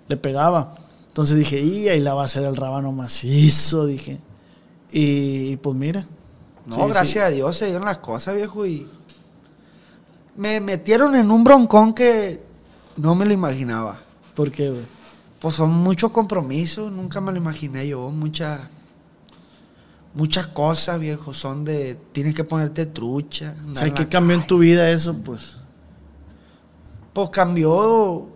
[0.08, 0.76] le pegaba.
[1.08, 4.20] Entonces dije, y ahí la va a hacer el rábano macizo, dije.
[4.92, 6.06] Y, pues mira.
[6.66, 8.88] No, Sí, gracias a Dios se dieron las cosas, viejo, y
[10.38, 12.42] me metieron en un broncón que
[12.98, 14.00] no me lo imaginaba.
[14.36, 14.86] ¿Por qué, güey?
[15.43, 18.62] Pues son muchos compromisos, nunca me lo imaginé yo, muchas
[20.13, 23.53] muchas cosas, viejo, son de tienes que ponerte trucha.
[23.69, 25.13] O sea, ¿qué cambió en tu vida eso?
[25.21, 25.60] Pues
[27.12, 28.29] Pues cambió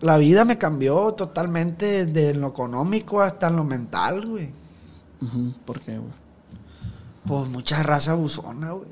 [0.00, 4.50] la vida me cambió totalmente de lo económico hasta en lo mental, güey.
[5.64, 6.12] ¿por qué, güey?
[7.24, 8.90] Pues mucha raza buzona, güey.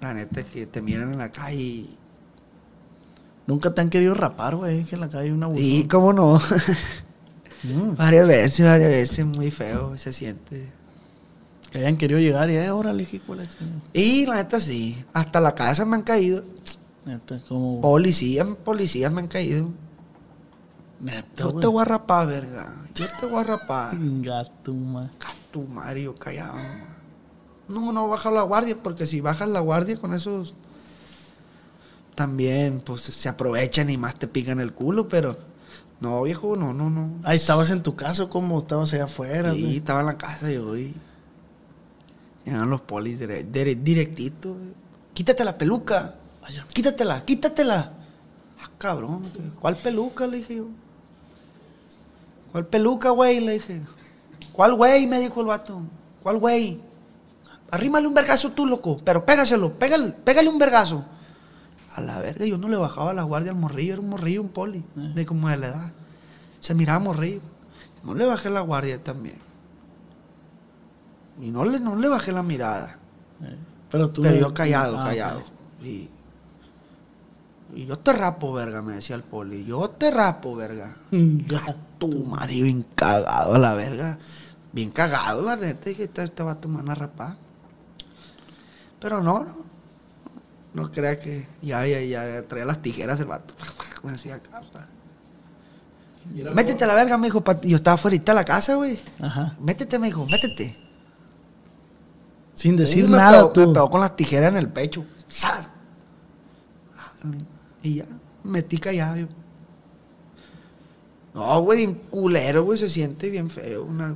[0.00, 1.98] La neta es que te miran en la calle y
[3.52, 5.62] Nunca te han querido rapar, güey, que en la calle hay una buzón.
[5.62, 6.40] Y cómo no.
[7.64, 10.72] Mm, varias veces, varias veces, muy feo se siente.
[11.70, 13.44] que hayan querido llegar y, eh, órale, hijo la.
[13.92, 16.42] Y la neta sí, hasta la casa me han caído.
[17.04, 17.80] Neta, como...
[17.80, 19.68] Policías, policías me han caído.
[20.98, 22.74] Neta, Yo te voy a rapar, verga.
[22.94, 23.96] Yo te voy a rapar.
[24.00, 25.10] Gato, ma.
[25.50, 26.58] tu Mario, callado.
[27.68, 30.54] No, no baja la guardia, porque si bajas la guardia con esos.
[32.14, 35.36] También, pues se aprovechan y más te pican el culo, pero.
[36.00, 37.10] No, viejo, no, no, no.
[37.22, 39.76] Ahí estabas en tu casa, como estabas allá afuera, Sí, güey.
[39.76, 40.92] estaba en la casa yo y
[42.44, 44.50] llegaron los polis dire- dire- directito.
[44.54, 44.74] güey.
[45.14, 46.16] Quítate la peluca.
[46.42, 46.66] Vaya.
[46.72, 47.92] Quítatela, quítatela.
[48.60, 49.22] Ah, cabrón.
[49.60, 50.26] ¿Cuál peluca?
[50.26, 50.66] Le dije yo.
[52.50, 53.40] ¿Cuál peluca, güey?
[53.40, 53.80] Le dije.
[54.52, 55.06] ¿Cuál güey?
[55.06, 55.82] Me dijo el vato.
[56.22, 56.80] ¿Cuál güey?
[57.70, 58.96] Arrímale un vergazo tú, loco.
[59.04, 61.04] Pero pégaselo, pégale, pégale un vergazo.
[61.94, 64.48] A la verga, yo no le bajaba la guardia al morrillo, era un morrillo, un
[64.48, 65.92] poli, de como de la edad.
[66.60, 67.40] Se miraba morrillo.
[68.02, 69.36] No le bajé la guardia también.
[71.40, 72.98] Y no le, no le bajé la mirada.
[73.90, 74.22] Pero tú...
[74.22, 75.42] Pero yo callado, Ah, callado.
[75.82, 76.08] Y,
[77.74, 79.64] y yo te rapo, verga, me decía el poli.
[79.64, 80.94] Yo te rapo, verga.
[81.98, 84.18] Tu marido bien cagado a la verga.
[84.72, 85.90] Bien cagado, la neta.
[85.90, 86.10] Dije,
[86.42, 87.36] vato me van a rapar.
[88.98, 89.71] Pero no, no.
[90.74, 93.54] No crea que ya, ya, ya traía las tijeras el vato.
[94.02, 94.88] Me hacía acá, pa.
[96.54, 97.42] Métete a la verga, me dijo.
[97.62, 98.98] Yo estaba fuera de la casa, güey.
[99.20, 99.56] Ajá.
[99.60, 100.76] Métete, me dijo, métete.
[102.54, 103.60] Sin decir me nada, pegó- tú.
[103.68, 105.04] Me pegó con las tijeras en el pecho.
[105.28, 105.68] ¡Sas!
[107.82, 108.06] Y ya,
[108.44, 109.16] metí callado.
[109.16, 109.26] yo.
[111.34, 113.84] No, güey, bien culero, güey, se siente bien feo.
[113.84, 114.14] Una,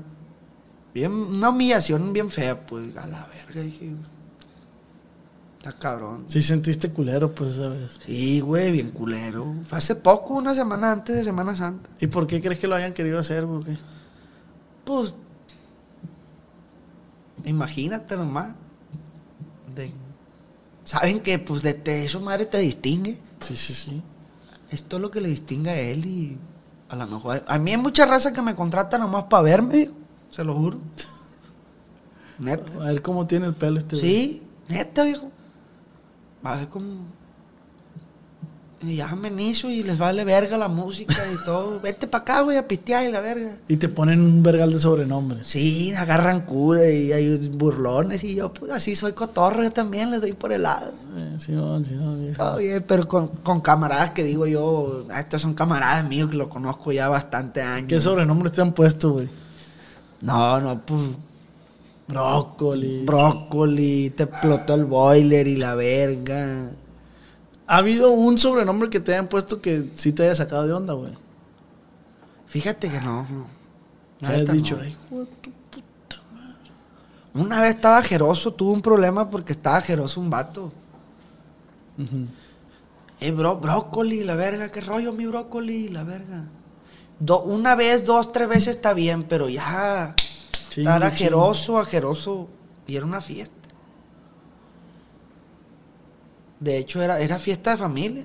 [0.94, 3.94] bien, una humillación bien fea, pues, a la verga, dije.
[5.66, 6.26] Está cabrón.
[6.28, 7.98] Sí sentiste culero, pues, esa vez.
[8.06, 9.52] Sí, güey, bien culero.
[9.64, 11.90] Fue hace poco, una semana antes de Semana Santa.
[12.00, 13.76] ¿Y por qué crees que lo hayan querido hacer, güey?
[14.84, 15.16] Pues,
[17.44, 18.54] imagínate nomás.
[19.74, 19.90] De,
[20.84, 23.20] Saben que, pues, de, de eso, madre, te distingue.
[23.40, 24.02] Sí, sí, sí.
[24.70, 26.38] Esto es lo que le distingue a él y
[26.88, 27.44] a lo mejor...
[27.48, 29.90] A mí hay mucha raza que me contrata nomás para verme,
[30.30, 30.78] se lo juro.
[32.38, 32.72] Neta.
[32.84, 34.08] A ver cómo tiene el pelo este güey.
[34.08, 35.32] Sí, neta, viejo.
[36.46, 36.86] Va a ver cómo...
[38.82, 39.18] Y ya
[39.64, 41.80] y les vale verga la música y todo.
[41.82, 43.56] Vete para acá, güey, a pistear y la verga.
[43.66, 45.48] Y te ponen un vergal de sobrenombres.
[45.48, 50.20] Sí, agarran cura y hay burlones y yo, pues así soy cotorro, yo también les
[50.20, 50.92] doy por el lado.
[51.16, 52.14] Eh, sí, no, sí, no.
[52.36, 56.36] Todo bien, pero con, con camaradas que digo yo, ah, estos son camaradas míos que
[56.36, 57.88] lo conozco ya bastante años.
[57.88, 59.28] ¿Qué sobrenombres te han puesto, güey?
[60.20, 61.00] No, no, pues
[62.08, 63.04] Brócoli.
[63.04, 66.70] brócoli, te explotó el boiler y la verga.
[67.66, 70.94] ¿Ha habido un sobrenombre que te hayan puesto que sí te haya sacado de onda,
[70.94, 71.12] güey?
[72.46, 73.46] Fíjate que no, no.
[74.22, 74.82] Hayas neta, dicho, no.
[74.82, 76.70] ay, hijo de tu puta madre.
[77.34, 80.72] Una vez estaba jeroso, tuve un problema porque estaba jeroso un vato.
[83.20, 86.44] Eh, bro, brócoli, la verga, qué rollo mi brócoli, la verga.
[87.18, 90.14] do- una vez, dos, tres veces está bien, pero ya
[90.76, 92.48] Chingue, estar ajeroso, ajeroso.
[92.86, 93.54] Y era una fiesta.
[96.60, 98.24] De hecho, era, era fiesta de familia.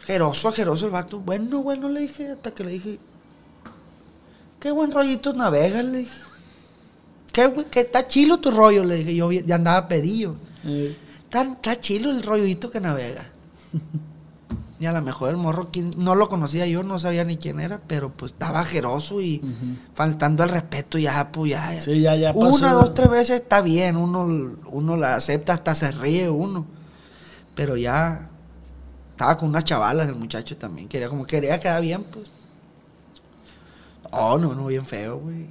[0.00, 1.20] Ajeroso, ajeroso el vato.
[1.20, 2.98] Bueno, bueno, le dije, hasta que le dije.
[4.60, 6.20] Qué buen rollito navegas, le dije.
[7.32, 9.14] Qué, que está chilo tu rollo, le dije.
[9.14, 10.36] Yo ya andaba pedillo.
[10.64, 13.30] Eh, Está, está chilo el rollito que navega.
[14.80, 17.60] y a lo mejor el morro, ¿quién- no lo conocía yo, no sabía ni quién
[17.60, 19.42] era, pero pues estaba ajeroso y
[19.94, 21.74] faltando al respeto ya, pues ya.
[21.74, 21.82] ya.
[21.82, 22.56] Sí, ya, ya pasó.
[22.56, 26.66] Una, dos, tres veces está bien, uno, uno la acepta, hasta se ríe uno.
[27.54, 28.30] Pero ya
[29.10, 32.30] estaba con unas chavalas el muchacho también, quería como quería quedar bien, pues.
[34.12, 35.46] Oh, no, no, bien feo, güey.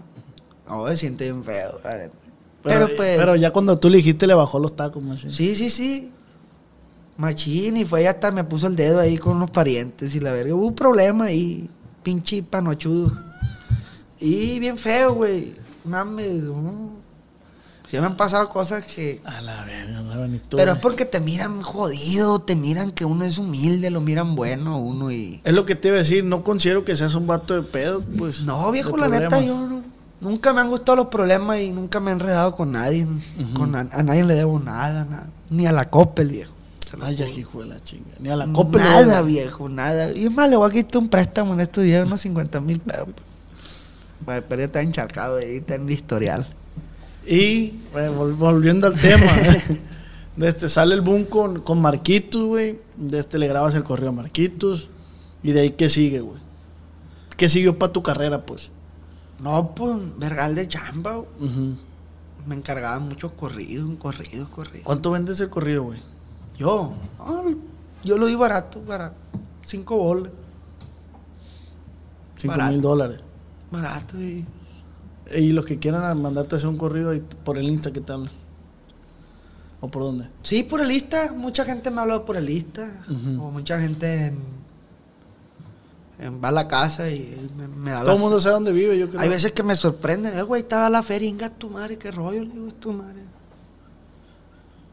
[0.68, 2.16] No, se siente bien feo, la neta.
[2.64, 3.18] Pero, Pero, pues.
[3.18, 5.32] pero ya cuando tú le dijiste le bajó los tacos, machín.
[5.32, 6.12] Sí, sí, sí.
[7.20, 10.56] Machín, y fue hasta me puso el dedo ahí con unos parientes y la verga.
[10.56, 11.70] Hubo un problema ahí,
[12.02, 13.12] pinche panochudo.
[14.20, 15.54] Y bien feo, güey.
[15.84, 16.98] Mames, no.
[17.90, 19.20] Sí me han pasado cosas que...
[19.26, 23.04] A la verga, no ni tú, Pero es porque te miran jodido, te miran que
[23.04, 25.42] uno es humilde, lo miran bueno a uno y...
[25.44, 28.04] Es lo que te iba a decir, no considero que seas un vato de pedos,
[28.18, 28.44] pues.
[28.44, 29.82] No, viejo, la neta, yo no-
[30.22, 33.08] nunca me han gustado los problemas y nunca me he enredado con nadie.
[33.56, 35.28] con a, a nadie le debo nada, nada.
[35.50, 36.54] Ni a la Coppel, viejo.
[36.98, 38.12] Lo Ay, ya, hijo de la chinga.
[38.20, 40.12] Ni a la copa Nada, viejo, nada.
[40.14, 42.80] Y es más, le voy a quitar un préstamo en estos días, unos 50 mil
[42.80, 43.08] pesos.
[44.26, 46.48] Pero ya está encharcado ahí, está en el historial.
[47.26, 49.62] Y, bueno, vol- volviendo al tema, ¿eh?
[50.36, 52.80] de este sale el boom con, con Marquitos, güey.
[52.98, 54.90] De este le grabas el correo a Marquitos.
[55.44, 56.40] Y de ahí, ¿qué sigue, güey?
[57.38, 58.72] ¿Qué siguió para tu carrera, pues?
[59.40, 61.16] No, pues, vergal de chamba.
[61.16, 61.28] güey.
[61.52, 61.76] Ujú.
[62.46, 64.84] Me encargaba mucho corrido, un corrido, corrido.
[64.84, 66.00] ¿Cuánto vendes el corrido, güey?
[66.60, 66.92] Yo,
[68.04, 69.16] yo lo di barato, barato.
[69.66, 70.32] Cinco bolas,
[72.38, 72.72] Cinco Barato.
[72.72, 73.20] mil dólares.
[73.72, 74.20] barato.
[74.20, 74.46] Y...
[75.36, 78.32] Y los que quieran mandarte a hacer un corrido ahí por el Insta, ¿qué tal?
[79.80, 80.28] ¿O por dónde?
[80.42, 81.34] Sí, por el Insta.
[81.34, 82.90] Mucha gente me ha hablado por el Insta.
[83.40, 84.40] O mucha gente en,
[86.20, 88.98] en- va a la casa y me, me da Todo el mundo sabe dónde vive,
[88.98, 89.22] yo creo.
[89.22, 92.44] Hay veces que me sorprenden, eh, güey, estaba la feria, inga tu madre, qué rollo,
[92.44, 93.22] le digo, es tu madre.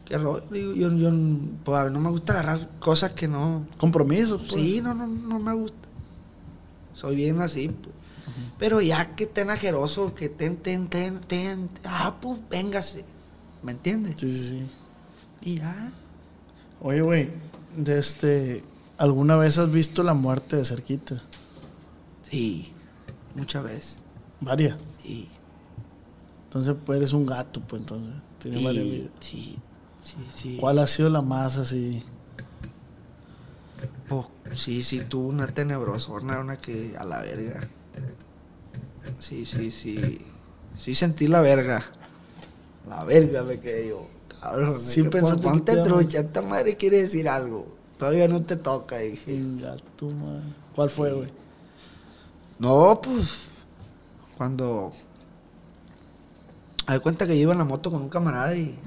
[0.07, 1.11] Qué rollo, digo, yo, yo,
[1.64, 4.53] pues a ver, no me gusta agarrar cosas que no, Compromiso, pues.
[4.53, 5.88] sí, no, no, no me gusta.
[6.95, 7.95] Soy bien así, pues.
[8.59, 13.05] Pero ya que estén ajeroso, que ten, ten, ten, ten, ah, pues véngase,
[13.62, 14.14] ¿me entiendes?
[14.19, 14.66] Sí, sí, sí.
[15.42, 15.90] Y ya,
[16.81, 17.31] Oye, güey,
[17.77, 18.62] de este,
[18.99, 21.21] ¿alguna vez has visto la muerte de cerquita?
[22.23, 22.73] sí,
[23.35, 23.99] muchas veces,
[24.40, 24.77] Varias.
[25.03, 25.29] sí.
[26.45, 28.14] Entonces, pues eres un gato, pues entonces.
[28.38, 29.11] Tienes varias vidas.
[29.21, 29.59] sí,
[30.07, 30.57] sí, sí.
[30.61, 32.03] ¿Cuál ha sido la más así?
[34.09, 37.61] Pues sí, sí, tuvo una tenebrosona, una que a la verga.
[39.19, 40.25] Sí, sí, sí.
[40.77, 41.85] Sí sentí la verga.
[42.88, 44.07] La verga me quedé yo.
[44.40, 47.66] Cabrón, Sí que ponte iba a- trucha, esta madre quiere decir algo.
[47.99, 49.35] Todavía no te toca, dije.
[49.37, 50.55] El gato, man.
[50.75, 51.33] ¿Cuál fue, güey?
[52.59, 53.49] No, pues.
[54.37, 54.92] Cuando.
[56.87, 58.79] Me cuenta que yo iba en la moto con un camarada y.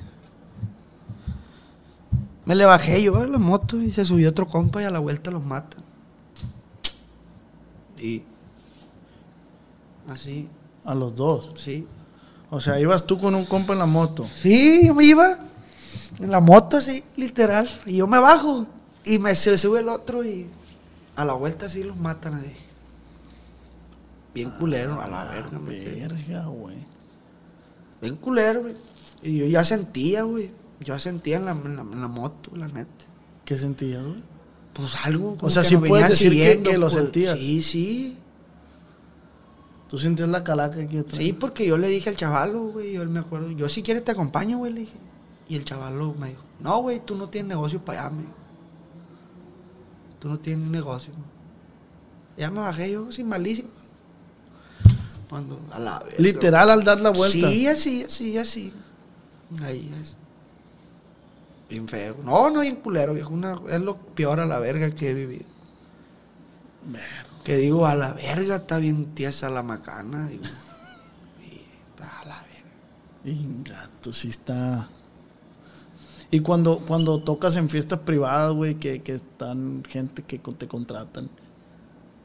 [2.50, 4.98] Me le bajé yo a la moto y se subió otro compa y a la
[4.98, 5.84] vuelta los matan.
[8.00, 8.24] Y.
[10.08, 10.50] Así,
[10.84, 11.52] A los dos.
[11.54, 11.86] sí.
[12.50, 14.26] O sea, ibas tú con un compa en la moto.
[14.26, 15.38] Sí, yo me iba
[16.20, 17.70] en la moto así, literal.
[17.86, 18.66] Y yo me bajo
[19.06, 20.50] y me se sube el otro y
[21.16, 22.58] a la vuelta así los matan ahí.
[24.34, 26.08] Bien culero, a la verga, me quedé.
[26.08, 26.78] Verga, güey.
[28.02, 28.74] Bien culero, güey.
[29.22, 30.50] Y yo ya sentía, güey.
[30.82, 33.06] Yo sentía en la, en la, en la moto, la neta.
[33.46, 34.22] ¿Qué sentías, güey?
[34.74, 35.36] Pues algo.
[35.36, 36.32] como sea, que sí nos puedes decir
[36.64, 36.94] que- lo pues.
[36.94, 37.38] sentías.
[37.38, 38.18] Sí, sí.
[39.90, 41.18] ¿Tú sentías la calaca aquí atrás?
[41.18, 44.12] Sí, porque yo le dije al chavalo, güey, yo me acuerdo, yo si quieres te
[44.12, 44.98] acompaño, güey, le dije.
[45.50, 48.34] Y el chavalo me dijo, no, güey, tú no tienes negocio para allá, me dijo.
[50.20, 51.12] Tú no tienes negocio.
[52.38, 53.66] Ya me bajé yo sin malicia.
[55.28, 56.16] Cuando, a la verga.
[56.20, 57.50] Literal al dar la vuelta.
[57.50, 58.74] Sí, así, así, así.
[59.64, 60.16] Ahí es.
[61.70, 62.18] Bien feo.
[62.24, 63.34] No, no, bien culero, viejo.
[63.34, 65.46] Una- es lo peor a la verga que he vivido.
[67.44, 70.28] Que digo, a la verga está bien tiesa la macana.
[70.28, 70.44] Digo,
[71.42, 72.72] y está a la verga.
[73.24, 74.90] Y gato, sí está.
[76.32, 81.30] Y cuando, cuando tocas en fiestas privadas, güey, que, que están gente que te contratan,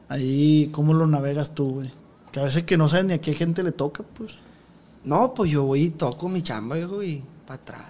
[0.09, 1.91] ahí, ¿cómo lo navegas tú, güey?
[2.31, 4.33] Que a veces que no sabes ni a qué gente le toca, pues.
[5.03, 7.85] No, pues yo voy y toco mi chamba, viejo, y para atrás.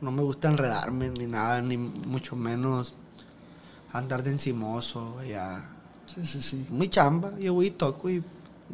[0.00, 2.94] No me gusta enredarme ni nada, ni mucho menos
[3.92, 5.70] andar de encimoso, ya.
[6.14, 6.66] Sí, sí, sí.
[6.70, 7.38] Muy chamba.
[7.38, 8.22] Yo voy y toco y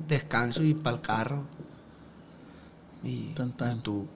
[0.09, 1.43] descanso y para el carro.
[3.05, 3.79] Y, Tan, tan.
[3.79, 4.07] y tú.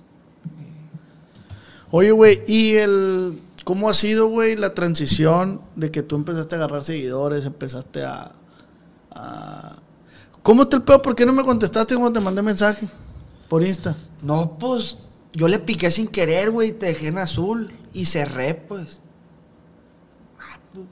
[1.91, 6.59] Oye, güey, ¿y el cómo ha sido, güey, la transición de que tú empezaste a
[6.59, 8.33] agarrar seguidores, empezaste a,
[9.13, 9.77] a-
[10.43, 11.03] ¿Cómo está el pedo?
[11.03, 12.89] ¿Por qué no me contestaste cuando te mandé mensaje
[13.49, 13.97] por Insta?
[14.23, 14.97] No, pues
[15.37, 19.03] yo le piqué sin querer, güey, te dejé en azul y cerré, pues.
[20.41, 20.87] Ah, pues,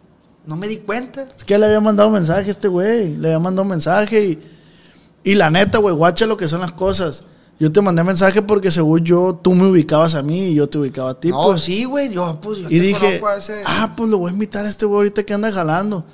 [0.46, 1.28] No me di cuenta.
[1.34, 4.42] Es que le había mandado mensaje a este güey, le había mandado mensaje y,
[5.24, 7.24] y la neta, güey, guacha lo que son las cosas.
[7.58, 10.76] Yo te mandé mensaje porque según yo, tú me ubicabas a mí y yo te
[10.76, 11.30] ubicaba a ti.
[11.30, 11.62] no, pues.
[11.62, 13.22] sí, güey, yo pues yo Y te dije,
[13.64, 16.04] ah, pues lo voy a invitar a este güey ahorita que anda jalando.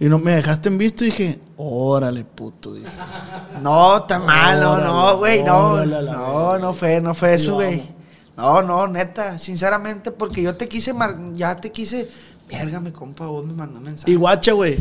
[0.00, 2.74] Y no me dejaste en visto y dije, órale, puto.
[2.74, 2.86] Dije.
[3.62, 5.84] No, está malo, no, güey, no.
[5.86, 7.82] No, no fue, no fue eso, güey.
[8.36, 12.08] No, no, neta, sinceramente, porque yo te quise, mar- ya te quise,
[12.48, 14.10] verga, mi compa, vos me mandó mensaje.
[14.10, 14.76] Y guacha, güey.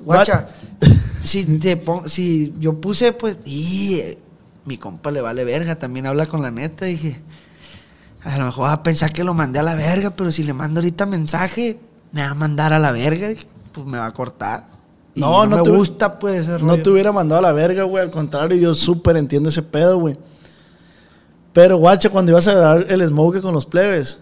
[0.00, 0.48] Guacha,
[1.24, 4.00] si te pon- si yo puse, pues, y
[4.64, 7.20] mi compa le vale verga, también habla con la neta, dije,
[8.22, 10.52] a lo mejor va a pensar que lo mandé a la verga, pero si le
[10.54, 11.80] mando ahorita mensaje,
[12.12, 13.44] me va a mandar a la verga, dije,
[13.74, 14.68] pues me va a cortar.
[15.14, 18.02] Y No, no te- gusta, pues, ese No te hubiera mandado a la verga, güey.
[18.02, 20.16] Al contrario, yo súper entiendo ese pedo, güey.
[21.52, 24.18] Pero, guacha, cuando ibas a grabar el smoke con los plebes,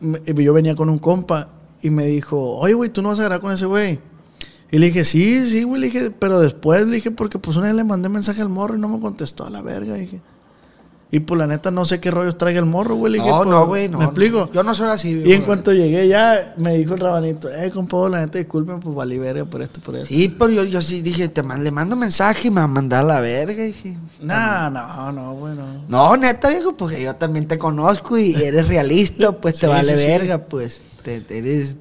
[0.00, 1.48] yo venía con un compa
[1.82, 4.00] y me dijo, oye, güey, ¿tú no vas a grabar con ese güey?
[4.70, 5.80] Y le dije, sí, sí, güey.
[5.80, 8.76] Le dije, pero después le dije, porque pues una vez le mandé mensaje al morro
[8.76, 9.94] y no me contestó a la verga.
[9.94, 10.20] Dije,
[11.10, 13.12] y pues la neta no sé qué rollos traiga el morro, güey.
[13.12, 13.98] Le dije, No, pues, no, güey, no.
[13.98, 14.50] ¿Me explico?
[14.52, 15.42] Yo no soy así, Y en güey.
[15.42, 19.44] cuanto llegué ya, me dijo el rabanito, eh, compa, la neta, disculpen, pues valí verga
[19.46, 20.06] por esto, por eso.
[20.06, 22.66] Sí, pero yo, yo sí dije, te man- le mando mensaje y me va a
[22.66, 23.62] mandar a la verga.
[23.64, 25.64] Dije, No, no, no, bueno.
[25.88, 29.92] no, neta, viejo, porque yo también te conozco y eres realista, pues te Sí, vale
[29.96, 30.06] sí, sí.
[30.06, 30.82] verga, pues.
[31.02, 31.76] Te, te eres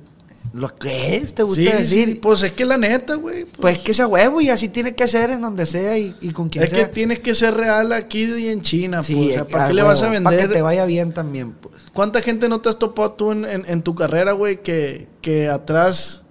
[0.53, 2.09] lo que es, te gusta Sí, decir.
[2.09, 3.45] sí, pues es que la neta, güey.
[3.45, 6.31] pues, Pues que sea huevo y así tiene que ser en donde sea y, y
[6.31, 6.91] con quien es que sea.
[6.91, 9.27] tienes que ser real aquí y en China, Sí, pues.
[9.27, 10.23] O sea, ¿para qué le vas a vender?
[10.23, 11.75] Para que te vaya bien también, pues.
[11.93, 15.49] ¿Cuánta gente no te has topado tú en, en- en tu carrera, güey, que, que
[15.49, 16.23] atrás,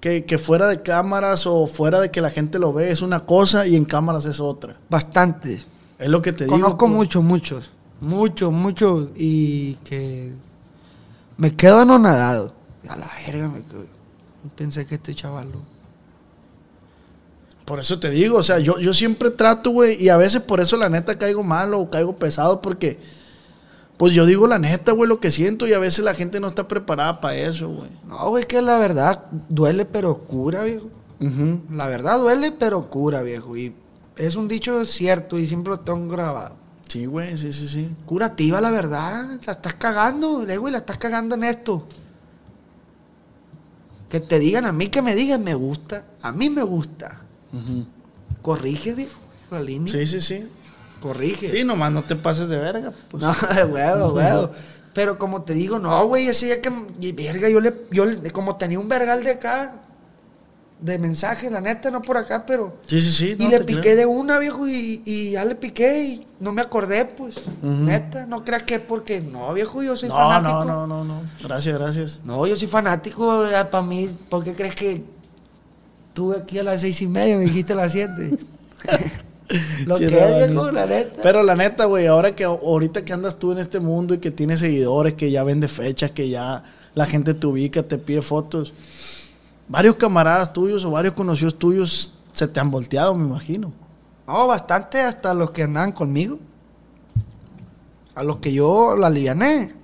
[0.00, 3.24] que, que fuera de cámaras o fuera de que la gente lo ve es una
[3.24, 4.78] cosa y en cámaras es otra?
[4.90, 5.60] Bastante.
[5.98, 6.56] Es lo que te digo.
[6.56, 6.92] Conozco pues.
[6.92, 7.70] muchos, muchos.
[8.00, 9.10] Muchos, muchos.
[9.16, 10.32] Y que
[11.36, 12.54] me quedo anonadado.
[12.88, 13.62] A la verga me.
[14.56, 15.48] Pensé que este chaval.
[17.64, 20.60] Por eso te digo, o sea, yo, yo siempre trato, güey, y a veces por
[20.60, 22.98] eso la neta caigo mal o caigo pesado porque,
[23.96, 26.48] pues yo digo la neta, güey, lo que siento y a veces la gente no
[26.48, 27.90] está preparada para eso, güey.
[28.08, 30.90] No, güey, que la verdad duele, pero cura, viejo.
[31.70, 33.56] La verdad duele, pero cura, viejo.
[33.56, 33.72] Y
[34.16, 36.56] es un dicho cierto y siempre lo tengo grabado.
[36.88, 37.96] Sí, güey, sí, sí, sí.
[38.04, 39.38] Curativa, la verdad.
[39.46, 41.86] La estás cagando, eh, güey, la estás cagando en esto.
[44.12, 46.04] Que te digan a mí, que me digan, me gusta.
[46.20, 47.22] A mí me gusta.
[47.50, 47.86] Ujú.
[48.42, 49.18] Corrige, viejo,
[49.50, 49.90] la línea.
[49.90, 50.50] Sí, sí, sí.
[51.00, 51.50] Corrige.
[51.50, 52.92] Sí, nomás no te pases de verga.
[53.10, 53.22] Pues.
[53.22, 54.50] No, de huevo, huevo.
[54.92, 56.70] Pero como te digo, no, güey, ese día que.
[57.00, 59.76] y verga, yo le, yo le- Como tenía un vergal de acá.
[60.82, 62.76] De mensaje, la neta, no por acá, pero.
[62.88, 63.36] Sí, sí, sí.
[63.38, 63.96] y no le te piqué creo.
[63.98, 67.36] de una, viejo, y, y ya le piqué y no me acordé, pues.
[67.62, 69.20] Neta, no creas que es porque.
[69.20, 70.64] No, viejo, yo soy No, fanático.
[70.64, 71.22] no, no, no, no.
[71.42, 72.20] Gracias, gracias.
[72.24, 74.10] No, yo soy fanático, para mí.
[74.28, 75.04] ¿Por qué crees que
[76.08, 78.30] estuve aquí a las seis y media, me dijiste a las siete?
[79.86, 81.20] Lo Sí, que es, viejo, la neta.
[81.22, 84.30] Pero la neta, güey, ahora que ahorita que andas tú en este mundo y que
[84.30, 86.62] tienes seguidores, que ya vende fechas, que ya
[86.94, 88.72] la gente te ubica, te pide fotos,
[89.72, 93.72] varios camaradas tuyos o varios conocidos tuyos se te han volteado, me imagino.
[94.26, 96.38] No, bastante hasta los que andaban conmigo.
[98.14, 99.74] A los que yo la aliviané.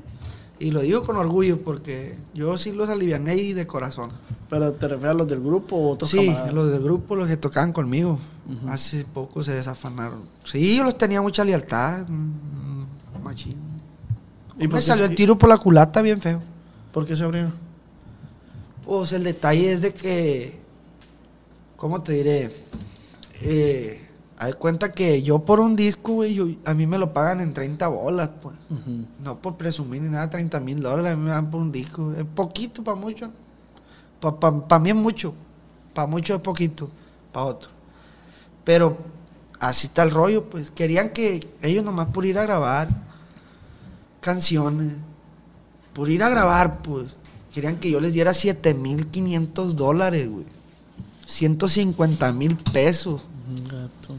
[0.60, 4.10] Y lo digo con orgullo porque yo sí los aliviané y de corazón.
[4.50, 6.52] Pero te refieres a los del grupo o otros Sí, camaradas.
[6.52, 8.18] los del grupo, los que tocaban conmigo.
[8.68, 10.22] Hace poco se desafanaron.
[10.44, 12.06] Sí, yo los tenía mucha lealtad.
[12.08, 13.56] mm, Machín.
[14.58, 16.40] ¿Y me salió el tiro por la culata bien feo.
[16.92, 17.54] ¿Por qué se abrieron?
[18.88, 20.58] Pues el detalle es de que,
[21.76, 22.64] ¿cómo te diré?
[23.42, 24.02] Eh,
[24.42, 27.52] de cuenta que yo por un disco, güey, yo- a mí me lo pagan en
[27.52, 28.56] 30 bolas, pues.
[29.22, 32.12] No por presumir ni nada, 30 mil dólares a mí me dan por un disco.
[32.14, 33.30] Es poquito para mucho.
[34.20, 35.34] Para mí es mucho.
[35.92, 36.90] Para mucho es poquito.
[37.30, 37.68] Para otro.
[38.64, 38.96] Pero
[39.60, 40.70] así está el rollo, pues.
[40.70, 42.88] Querían que ellos nomás por ir a grabar
[44.22, 44.94] canciones,
[45.92, 47.16] por ir a grabar, pues.
[47.58, 50.44] Querían que yo les diera 7 mil 500 dólares, güey.
[51.26, 53.20] 150 mil pesos.
[53.68, 54.14] Gato.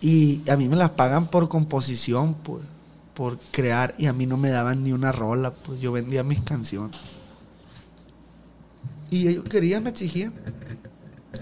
[0.00, 2.64] Y a mí me las pagan por composición, pues,
[3.12, 3.94] por crear.
[3.98, 6.96] Y a mí no me daban ni una rola, pues yo vendía mis canciones.
[9.10, 10.32] Y ellos querían, me exigían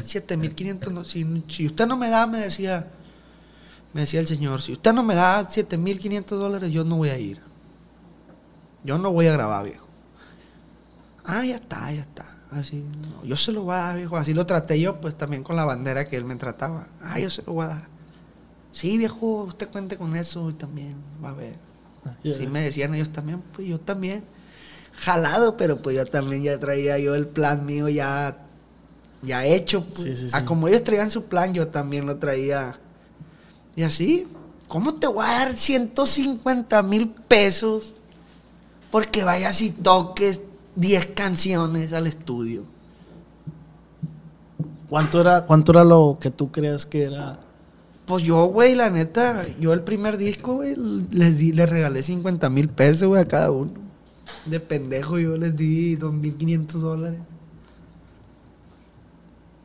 [0.03, 0.93] 7500.
[0.93, 2.91] No, si, si usted no me da, me decía,
[3.93, 7.19] me decía el señor, si usted no me da 7500 dólares, yo no voy a
[7.21, 7.41] ir.
[8.83, 9.84] Yo no voy a grabar, viejo.
[11.25, 12.25] Ah, ya está, ya está.
[12.51, 14.17] Así, no, yo se lo voy a dar, viejo.
[14.17, 16.89] Así lo traté yo, pues también con la bandera que él me trataba.
[17.01, 17.89] Ah, yo se lo voy a dar.
[18.73, 21.57] Sí, viejo, usted cuente con eso y también va a ver.
[22.23, 22.35] Ya.
[22.35, 24.25] Sí me decían ellos también, pues yo también.
[24.93, 28.37] Jalado, pero pues yo también ya traía yo el plan mío ya,
[29.23, 29.85] ya hecho.
[29.87, 30.03] Pues.
[30.03, 30.37] Sí, sí, sí.
[30.37, 32.79] A como ellos traían su plan, yo también lo traía.
[33.75, 34.29] Y así,
[34.69, 37.95] ¿cómo te voy a dar 150 mil pesos
[38.91, 40.43] porque vayas y toques
[40.77, 42.65] 10 canciones al estudio?
[44.89, 47.41] ¿Cuánto era, ¿Cuánto era lo que tú creas que era?
[48.07, 50.77] Pues yo, güey, la neta, yo el primer disco, güey,
[51.11, 53.73] les di, les regalé 50 mil pesos, güey, a cada uno.
[54.45, 57.21] De pendejo yo les di 2.500 dólares.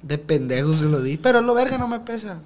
[0.02, 2.40] De pendejo se lo di, pero lo verga no me pesa.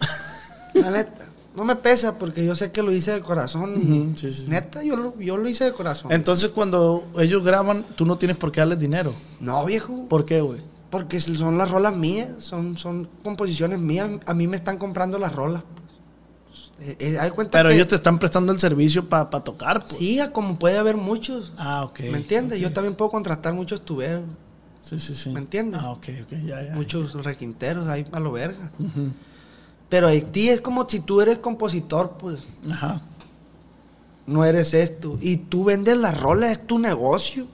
[0.74, 1.26] La neta,
[1.56, 4.14] no me pesa porque yo sé que lo hice de corazón.
[4.16, 4.44] sí, sí.
[4.48, 6.12] Neta, yo lo, yo lo hice de corazón.
[6.12, 9.12] Entonces, cuando ellos graban, tú no tienes por qué darles dinero.
[9.40, 10.06] no, viejo.
[10.08, 10.60] ¿Por qué, güey?
[10.90, 14.08] Porque son las rolas mías, son, son composiciones mías.
[14.26, 15.62] A mí me están comprando las rolas.
[16.78, 16.88] pues.
[16.88, 19.96] Eh, eh, hay cuenta Pero que- ellos te están prestando el servicio para tocar, pues.
[19.98, 21.52] Sí, como puede haber muchos.
[21.56, 22.00] Ah, ok.
[22.12, 22.60] ¿Me entiendes?
[22.60, 24.22] Yo también puedo contratar muchos tuberos,
[24.82, 25.30] Sí, sí, sí.
[25.30, 25.80] ¿Me entiendes?
[25.82, 26.74] Ah, ok, ok, ya, ya.
[26.76, 28.70] muchos requinteros ahí a lo verga.
[29.88, 33.02] Pero Haití es como si tú eres compositor, pues Ajá.
[34.26, 35.16] no eres esto.
[35.20, 37.46] Y tú vendes las rolas, es tu negocio.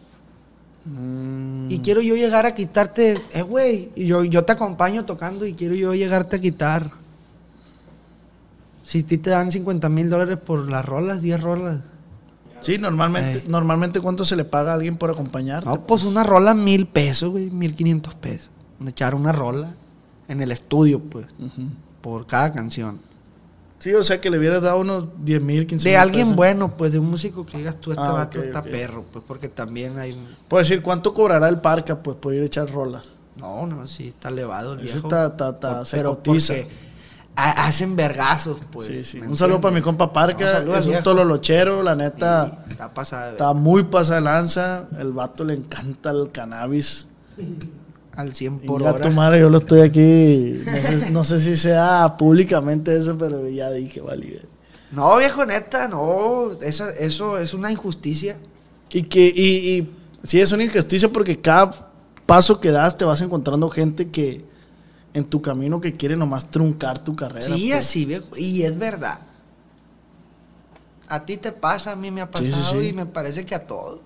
[0.85, 1.70] Mm.
[1.70, 5.53] Y quiero yo llegar a quitarte, eh, güey, y yo, yo te acompaño tocando y
[5.55, 6.91] quiero yo llegarte a quitar.
[8.83, 11.80] Si a ti te dan 50 mil dólares por las rolas, 10 rolas.
[12.62, 15.68] Sí, normalmente, normalmente ¿cuánto se le paga a alguien por acompañarte?
[15.68, 18.51] No, pues una rola mil pesos, güey, mil quinientos pesos.
[18.87, 19.74] Echar una rola
[20.28, 21.68] en el estudio, pues, Ujú.
[22.03, 23.01] Por cada canción.
[23.79, 26.37] Sí, o sea que le hubieras dado unos 10 mil, 15 De mil alguien pesos.
[26.37, 28.67] bueno, pues, de un músico que digas tú, este Ah, vato ok, está ok.
[28.67, 30.17] perro, pues, porque también hay...
[30.47, 33.15] Puedes decir, ¿cuánto cobrará el parca pues, por ir a echar rolas?
[33.37, 35.09] No, no, sí, está elevado el Ese viejo.
[35.09, 36.55] está- está- está- Por- se pero cotiza.
[37.35, 38.87] hacen vergazos, pues.
[38.87, 39.21] sí, sí.
[39.21, 40.61] ¿me Un saludo para mi compa Parca.
[40.61, 42.63] No, es un tololochero, la neta.
[42.67, 44.87] Sí, está pasada de Está muy pasada de lanza.
[44.99, 47.09] El vato le encanta el cannabis.
[48.15, 49.01] Al 100 por hora.
[49.01, 50.63] tu madre, yo lo estoy aquí.
[50.67, 54.43] No sé, no sé si sea públicamente eso, pero ya dije, vale.
[54.91, 56.53] No, viejo, neta, no.
[56.61, 58.37] Eso, eso es una injusticia.
[58.93, 59.91] Y que, y, y
[60.23, 61.91] sí es una injusticia porque cada
[62.27, 64.45] paso que das te vas encontrando gente que
[65.15, 67.43] en tu camino que quiere nomás truncar tu carrera.
[67.43, 67.81] Sí, pues.
[67.81, 68.37] así, viejo.
[68.37, 69.21] Y es verdad.
[71.09, 72.89] A ti te pasa, a mí me ha Sí, sí, pasado sí.
[72.89, 74.01] y me parece que a todos.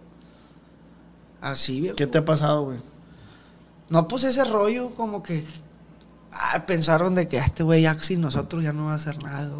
[1.41, 1.97] Así, viejo.
[1.97, 2.79] ¿Qué te ha pasado, güey?
[3.89, 5.45] No, pues ese rollo como que
[6.33, 9.53] ah, pensaron de que este güey ya sin nosotros ya no va a hacer nada.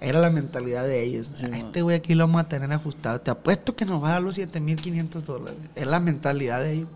[0.00, 1.30] Era la mentalidad de ellos.
[1.34, 3.20] Sí, "Ah, este güey aquí lo vamos a tener ajustado.
[3.20, 5.58] Te apuesto que nos va a dar los 7500 dólares.
[5.74, 6.88] Es la mentalidad de ellos.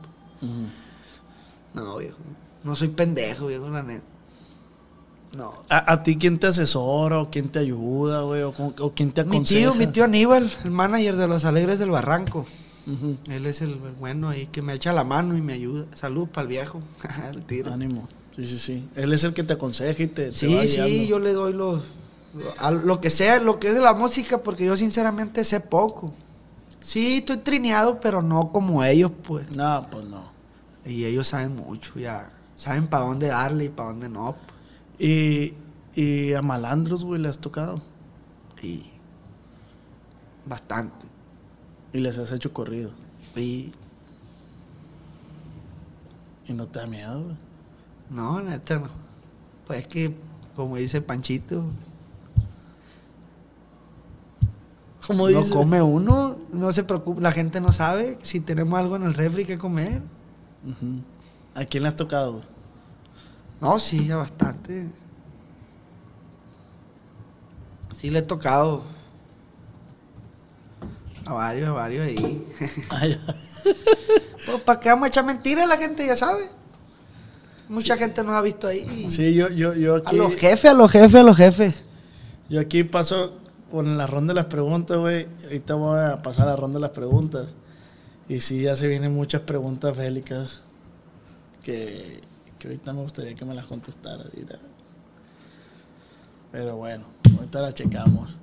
[1.75, 2.19] No, viejo.
[2.65, 4.05] No soy pendejo, viejo, la neta.
[5.37, 5.53] No.
[5.69, 8.43] ¿A, a ti quién te asesora o quién te ayuda, güey?
[8.43, 8.53] O,
[8.95, 9.61] quién te Mi aconseja?
[9.71, 12.47] tío, mi tío Aníbal, el manager de los Alegres del Barranco.
[13.29, 15.87] Él es el, el bueno ahí que me echa la mano y me ayuda.
[15.95, 16.81] Salud para el viejo.
[17.33, 17.73] el tiro.
[17.73, 18.09] Ánimo.
[18.35, 18.89] Sí, sí, sí.
[18.95, 21.03] Él es el que te aconseja y te, te Sí, va sí, guiando.
[21.05, 21.83] yo le doy los.
[22.59, 26.13] a lo que sea, lo que es de la música, porque yo sinceramente sé poco.
[26.81, 29.55] Sí, estoy trineado, pero no como ellos, pues.
[29.57, 30.31] No, pues no.
[30.85, 32.31] Y ellos saben mucho, ya.
[32.57, 34.35] Saben para dónde darle y para dónde no.
[34.97, 35.09] pues.
[35.11, 35.55] Y,
[35.95, 37.83] y a malandros, güey, le has tocado.
[38.63, 38.87] Y.
[40.47, 41.07] Bastante.
[41.93, 42.91] Y les has hecho corrido.
[43.37, 43.71] Y.
[46.47, 47.37] Y no te da miedo, güey.
[48.11, 48.89] No, neta no.
[49.67, 50.15] Pues es que,
[50.57, 51.65] como dice Panchito,
[55.07, 55.53] ¿Cómo no dices?
[55.53, 59.45] come uno, no se preocupa, la gente no sabe si tenemos algo en el refri
[59.45, 60.03] que comer.
[61.55, 62.45] ¿A quién le has tocado, güey?
[63.61, 64.91] No, sí, ya bastante.
[67.95, 68.85] Sí le he tocado
[71.29, 72.47] a varios, a varios ahí.
[72.91, 75.69] Ah, pues, ¿para qué vamos a echar mentiras?
[75.69, 76.49] La gente ya sabe.
[77.69, 79.07] Mucha gente nos ha visto ahí.
[79.11, 80.17] Sí, yo, yo, yo A aquí...
[80.17, 81.85] los jefes, a los jefes, a los jefes.
[82.49, 83.35] Yo aquí paso
[83.71, 85.29] con la ronda de las preguntas, güey.
[85.45, 87.49] Ahorita voy a pasar a la ronda de las preguntas.
[88.27, 90.63] Y sí, ya se vienen muchas preguntas bélicas
[91.63, 92.23] que,
[92.59, 94.25] que ahorita me gustaría que me las contestara.
[94.35, 94.59] dirá.
[96.53, 97.05] Pero bueno,
[97.37, 98.39] ahorita las checamos.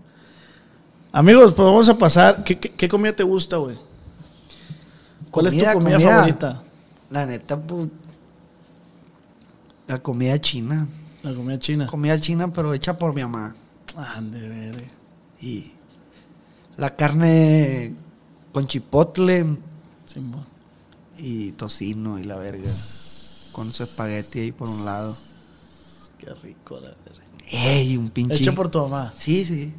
[1.15, 2.43] Amigos, pues vamos a pasar.
[2.43, 3.77] ¿Qué, qué, qué comida te gusta, güey?
[5.31, 5.99] ¿Cuál es tu comida, comida.
[5.99, 6.63] favorita?
[7.09, 7.87] La neta, pues.
[9.87, 10.89] La comida china.
[11.23, 11.87] La comida china.
[11.87, 13.55] Comida china, pero hecha por mi mamá.
[13.95, 14.91] Ande, verga.
[15.39, 15.71] Y
[16.75, 17.95] la carne
[18.51, 19.55] con chipotle
[20.05, 20.45] Simón.
[21.17, 22.69] y tocino y la verga.
[23.53, 25.15] Con su espagueti ahí por un lado.
[26.19, 27.23] Qué rico, la verga.
[27.49, 27.95] ¡Ey!
[27.95, 28.35] Un pinche.
[28.35, 29.13] Hecho por tu mamá.
[29.15, 29.71] Sí, sí.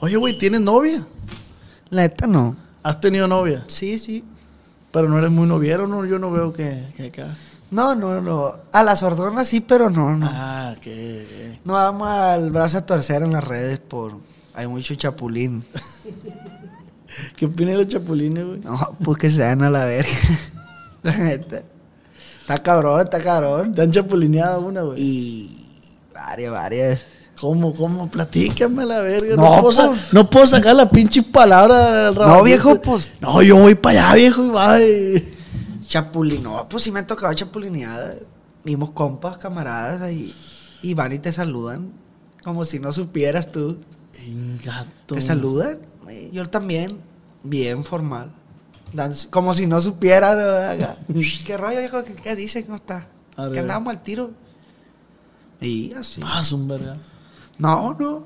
[0.00, 1.04] Oye, güey, ¿tienes novia?
[1.90, 2.56] La neta no.
[2.84, 3.64] ¿Has tenido novia?
[3.66, 4.24] Sí, sí.
[4.92, 6.04] Pero no eres muy noviero, ¿no?
[6.04, 7.24] Yo no veo que, que.
[7.72, 8.54] No, no, no.
[8.72, 10.28] A la sordona sí, pero no, no.
[10.30, 11.58] Ah, qué.
[11.64, 14.16] No vamos al brazo a torcer en las redes por.
[14.54, 15.64] Hay mucho chapulín.
[17.36, 18.60] ¿Qué opinas de los chapulines, güey?
[18.60, 20.10] No, pues que se dan a la verga.
[21.02, 21.62] La neta.
[22.40, 23.74] Está cabrón, está cabrón.
[23.74, 25.00] Te han chapulineado una, güey.
[25.00, 25.66] Y.
[26.14, 27.17] Varias, varias.
[27.40, 28.10] ¿Cómo, cómo?
[28.10, 29.36] Platícame la verga.
[29.36, 30.12] No, No, puedo, sa- pues.
[30.12, 33.10] no puedo sacar la pinche palabra del No, viejo, pues.
[33.20, 34.80] No, yo voy para allá, viejo, y va.
[34.82, 35.34] y-
[35.86, 36.42] Chapulín.
[36.42, 38.16] No, pues sí me han tocado chapulineadas.
[38.64, 40.34] Vimos compas, camaradas ahí.
[40.82, 41.92] Y van y te saludan.
[42.42, 43.78] Como si no supieras tú.
[44.64, 45.14] Gato.
[45.14, 45.78] Te saludan.
[46.32, 46.98] Yo también.
[47.42, 48.30] Bien formal.
[49.30, 50.34] Como si no supiera.
[50.34, 50.72] ¿no?
[50.84, 50.96] Acá.
[51.46, 52.02] ¿Qué rollo, viejo?
[52.04, 52.64] ¿Qué, qué dice?
[52.64, 53.06] ¿Cómo está?
[53.52, 54.32] Que andamos al tiro.
[55.60, 56.20] Y así.
[56.20, 56.96] Pasa un verga.
[57.58, 58.24] No, no.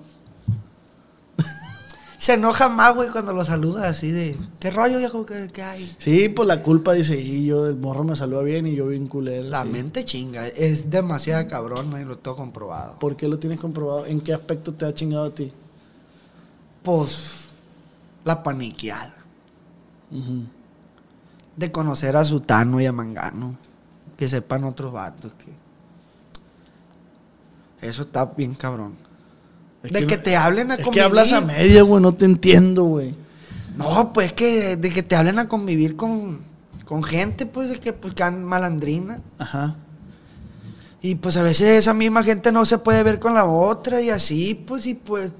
[2.18, 4.39] Se enoja más, güey, cuando lo saluda así de.
[4.61, 5.26] ¿Qué rollo, viejo?
[5.26, 5.97] ¿Qué, qué hay?
[5.99, 9.07] Sí, pues la culpa dice, y yo, el morro me saluda bien y yo bien
[9.09, 9.49] culero.
[9.49, 9.70] La sí.
[9.70, 10.47] mente chinga.
[10.47, 12.99] Es demasiado cabrón y lo tengo comprobado.
[12.99, 14.07] ¿Por qué lo tienes comprobado?
[14.07, 15.53] ¿En qué aspecto te ha chingado a ti?
[16.83, 17.49] Pues.
[18.24, 19.16] La paniqueada.
[21.57, 23.57] De conocer a Sutano y a Mangano.
[24.16, 25.62] Que sepan otros vatos que.
[27.85, 28.95] Eso está bien cabrón.
[29.83, 31.05] Es de que, no- te hablen a Es que convivir.
[31.05, 33.14] hablas a media, güey, no te entiendo, güey.
[33.76, 36.41] No, pues que de que te hablen a convivir con,
[36.85, 39.20] con gente, pues de que pues que malandrina.
[39.39, 39.76] Ajá.
[41.01, 44.11] Y pues a veces esa misma gente no se puede ver con la otra y
[44.11, 45.33] así, pues y pues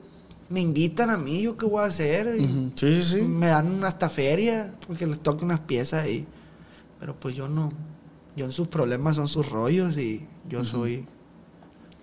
[0.49, 2.34] me invitan a mí, yo qué voy a hacer.
[2.36, 2.72] Y.
[2.74, 3.22] Sí, sí, sí.
[3.22, 6.26] Me dan hasta feria porque les toca unas piezas ahí.
[6.99, 7.68] Pero pues yo no.
[8.34, 11.07] Yo en sus problemas son sus rollos y yo soy.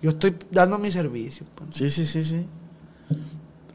[0.02, 1.44] Yo estoy dando mi servicio.
[1.54, 1.74] pues.
[1.76, 2.46] Sí, sí, sí, sí.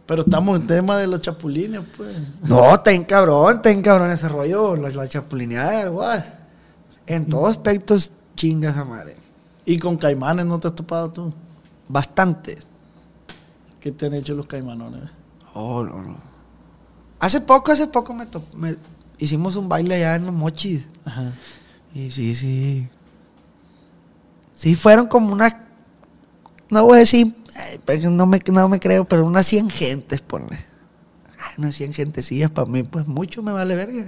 [0.05, 2.15] Pero estamos en tema de los chapulines, pues.
[2.47, 6.21] No, está en cabrón, está en cabrón ese rollo, la, la chapulineada, guau.
[7.07, 9.15] En todos aspectos, chingas a madre.
[9.65, 11.33] Y con caimanes no te has topado tú.
[11.87, 12.57] Bastante.
[13.79, 15.11] ¿Qué te han hecho los caimanones?
[15.53, 16.17] Oh, no, no.
[17.19, 18.75] Hace poco, hace poco me, me-
[19.17, 20.87] hicimos un baile allá en los mochis.
[21.03, 21.31] Ajá.
[21.93, 22.89] Y sí, sí.
[24.53, 25.55] Sí, fueron como unas.
[26.69, 27.35] No voy a decir.
[27.85, 30.57] porque no me, no me creo, pero unas 100 gentes, ponle.
[31.39, 34.05] Ay, unas 100 gentecillas para mí, pues mucho me vale verga.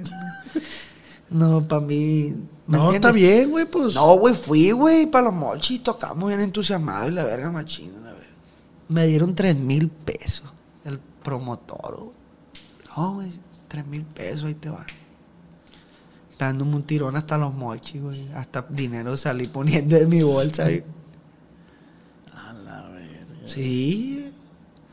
[1.29, 2.33] No, para mí.
[2.67, 3.13] ¿me No, está entiendes?
[3.13, 3.93] bien, güey, pues.
[3.95, 8.11] No, güey, fui, güey, para los mochis, tocamos bien entusiasmados y la verga machina, la
[8.13, 8.27] verga.
[8.89, 10.45] Me dieron tres mil pesos
[10.85, 12.11] el promotor, güey.
[12.95, 13.31] No, güey,
[13.67, 14.85] tres mil pesos, ahí te va.
[16.39, 18.29] Dándome un tirón hasta los mochis, güey.
[18.33, 20.83] Hasta dinero salí poniendo de mi bolsa, güey.
[23.47, 24.29] Sí,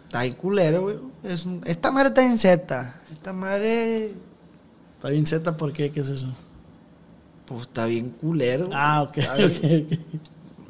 [0.07, 0.99] está bien culero, güey.
[1.23, 2.95] Es un- Esta madre está en Z.
[3.13, 4.13] Esta madre,
[4.97, 5.91] Está bien Z, ¿por qué?
[5.91, 6.35] ¿Qué es eso?
[7.47, 8.71] pues está bien culero.
[8.73, 9.99] Ah, ok, Está bien- ok, ok.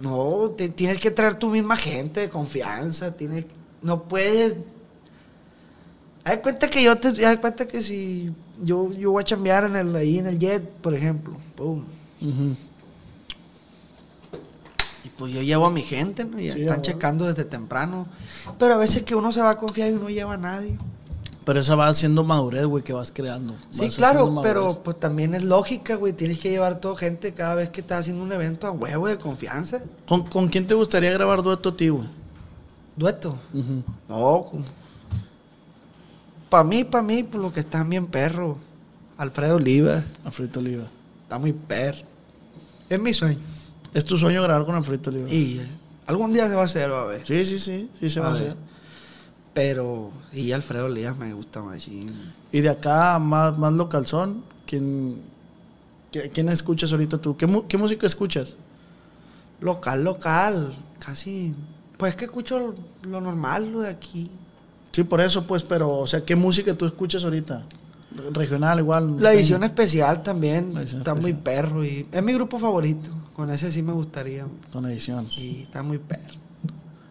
[0.00, 3.16] No, te- tienes que traer tu misma gente de confianza.
[3.16, 3.44] Tienes,
[3.80, 4.56] no puedes.
[6.24, 7.24] Haz cuenta que yo te.
[7.24, 8.32] Haz cuenta que si
[8.62, 11.36] yo, yo voy a chambear en el, ahí en el jet, por ejemplo.
[11.54, 11.84] Pum.
[12.20, 12.26] Y
[15.16, 16.40] pues yo llevo a mi gente, ¿no?
[16.40, 18.06] Y Sí, están checando desde temprano.
[18.58, 20.78] Pero a veces que uno se va a confiar y no lleva a nadie.
[21.44, 23.54] Pero esa va haciendo madurez, güey, que vas creando.
[23.70, 26.14] Sí, Vas claro, pero pues también es lógica, güey.
[26.14, 29.18] Tienes que llevar toda gente cada vez que estás haciendo un evento a huevo de
[29.18, 29.82] confianza.
[30.08, 32.08] ¿Con, con quién te gustaría grabar dueto a ti, güey?
[32.96, 33.38] Dueto.
[33.52, 33.82] Ujú.
[34.08, 34.46] No,
[36.48, 38.56] para mí, para mí, por lo que están bien perro.
[39.16, 40.84] Alfredo Oliva, Alfredito Oliva.
[41.24, 42.06] está muy perro.
[42.88, 43.40] Es mi sueño.
[43.94, 45.30] ¿Es tu sueño grabar con Alfredito Oliva?
[45.30, 45.66] Y eh,
[46.06, 47.26] algún día se va a hacer, va a ver.
[47.26, 48.56] Sí, sí, sí, sí se va a hacer.
[49.54, 51.86] Pero, y Alfredo Oliva me gusta más.
[51.86, 55.20] Y de acá, más, más localzón, ¿quién,
[56.10, 57.36] qué- ¿quién escuchas ahorita tú?
[57.36, 58.56] ¿Qué, qué música escuchas?
[59.60, 61.54] Local, local, casi.
[61.96, 62.74] Pues que escucho
[63.08, 64.28] lo, normal, lo de aquí.
[64.90, 67.64] Sí, por eso, pues, pero, o sea, ¿qué música tú escuchas ahorita?
[68.32, 69.16] Regional, igual.
[69.20, 73.10] La edición especial también edición está muy perro y es mi grupo favorito.
[73.34, 74.46] Con ese sí me gustaría.
[74.72, 75.26] Con edición.
[75.36, 76.38] Y está muy perro.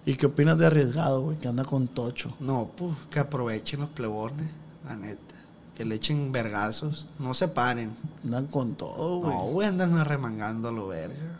[0.05, 1.37] ¿Y qué opinas de Arriesgado, güey?
[1.37, 2.35] Que anda con Tocho.
[2.39, 4.47] No, pues que aprovechen los plebones,
[4.85, 5.35] la neta.
[5.75, 7.07] Que le echen vergazos.
[7.19, 7.95] No se paren.
[8.23, 9.35] Andan con todo, güey.
[9.35, 11.39] No, güey, andan arremangando a lo verga.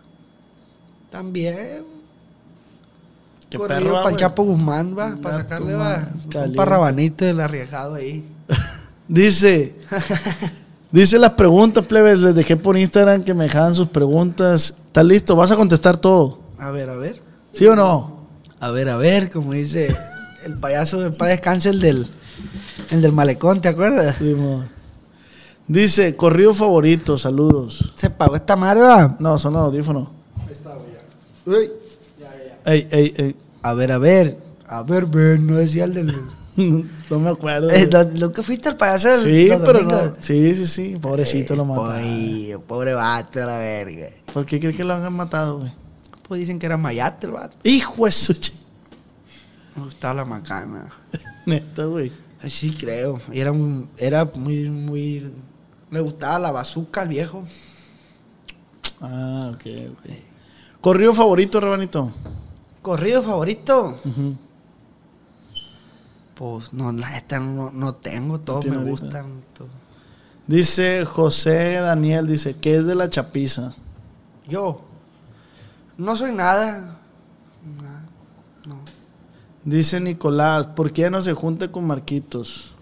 [1.11, 1.83] También.
[3.49, 4.15] Qué Corrido perro, para güey.
[4.15, 5.15] Chapo Guzmán, va.
[5.21, 6.09] Para sacarle, va.
[6.45, 8.27] Un parrabanito del arriesgado ahí.
[9.07, 9.75] Dice,
[10.93, 12.19] dice las preguntas, plebes.
[12.21, 14.75] Les dejé por Instagram que me dejaban sus preguntas.
[14.85, 15.35] ¿Estás listo?
[15.35, 16.39] ¿Vas a contestar todo?
[16.57, 17.21] A ver, a ver.
[17.51, 18.29] ¿Sí o no?
[18.61, 19.93] A ver, a ver, como dice
[20.45, 22.07] el payaso del Padre Descanse, el del,
[22.91, 24.15] el del malecón, ¿te acuerdas?
[24.17, 24.69] Simón.
[25.67, 27.93] Dice, corrido favorito, saludos.
[27.95, 29.15] Se pagó esta madre, va.
[29.19, 30.09] No, son los audífonos.
[31.45, 31.71] Uy.
[32.65, 33.35] Ey, ey, ey.
[33.61, 34.37] A ver, a ver.
[34.65, 36.13] A ver, ven, no decía el del.
[37.09, 37.69] no me acuerdo.
[37.71, 40.03] Eh, ¿no- ¿Nunca fuiste al payaso del sí, pero domingos?
[40.03, 40.15] no.
[40.19, 40.95] Sí, sí, sí.
[41.01, 41.91] Pobrecito lo mataron.
[42.03, 44.07] Ay, pobre vato, la verga.
[44.33, 45.71] ¿Por qué crees que lo han matado, güey?
[46.27, 47.55] Pues dicen que era mayate el vato.
[47.63, 48.53] Hijo de su ch-
[49.75, 50.91] Me gustaba la macana.
[51.45, 52.11] Neta, güey.
[52.47, 53.19] Sí, creo.
[53.31, 55.31] Y era, un- era muy, muy.
[55.91, 57.43] Le gustaba la bazuca al viejo.
[59.01, 60.11] Ah, ok, ok.
[60.81, 62.13] Corrido favorito, Rabanito.
[62.81, 63.97] Corrido favorito.
[64.03, 64.35] Ujú.
[66.43, 68.89] Pues no, la neta no, no tengo, todos me ahorita?
[68.91, 69.43] gustan.
[70.45, 73.73] Dice José Daniel, dice, ¿qué es de la chapiza?
[74.49, 74.81] Yo
[75.97, 76.99] no soy nada.
[77.81, 78.03] Nada,
[78.67, 78.75] No.
[79.63, 82.73] Dice Nicolás, ¿por qué no se junta con Marquitos?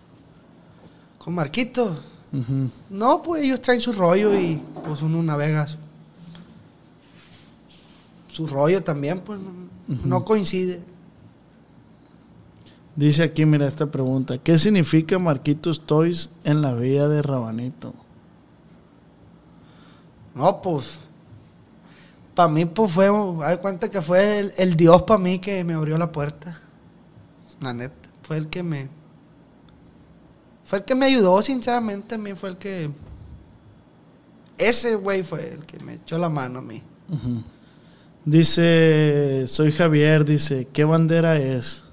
[1.19, 1.99] Con Marquito.
[2.33, 2.67] Ujú.
[2.89, 5.77] No, pues ellos traen su rollo y pues uno navega su,
[8.31, 9.39] su rollo también, pues
[9.87, 10.81] no coincide.
[12.95, 17.93] Dice aquí, mira esta pregunta, ¿qué significa Marquitos Toys en la vida de Rabanito?
[20.35, 20.99] No, pues.
[22.35, 23.09] Para mí, pues fue.
[23.43, 26.57] Hay cuenta que fue el, el Dios para mí que me abrió la puerta.
[27.59, 28.09] La neta.
[28.23, 28.89] Fue el que me.
[30.63, 32.15] Fue el que me ayudó, sinceramente.
[32.15, 32.89] A mí fue el que.
[34.57, 36.81] Ese güey fue el que me echó la mano a mí.
[38.23, 41.83] Dice, soy Javier, dice, ¿qué bandera es?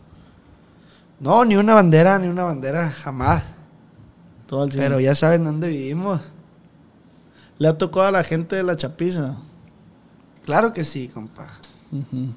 [1.20, 3.42] No, ni una bandera, ni una bandera, jamás.
[4.46, 4.82] Todo cien.
[4.82, 6.20] Pero ya saben dónde vivimos.
[7.58, 9.38] Le ha tocado a la gente de la chapiza.
[10.44, 11.58] Claro que sí, compa.
[11.90, 12.32] Ujú.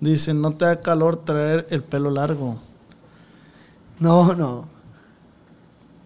[0.00, 2.58] Dice, no te da calor traer el pelo largo.
[3.98, 4.66] No, no.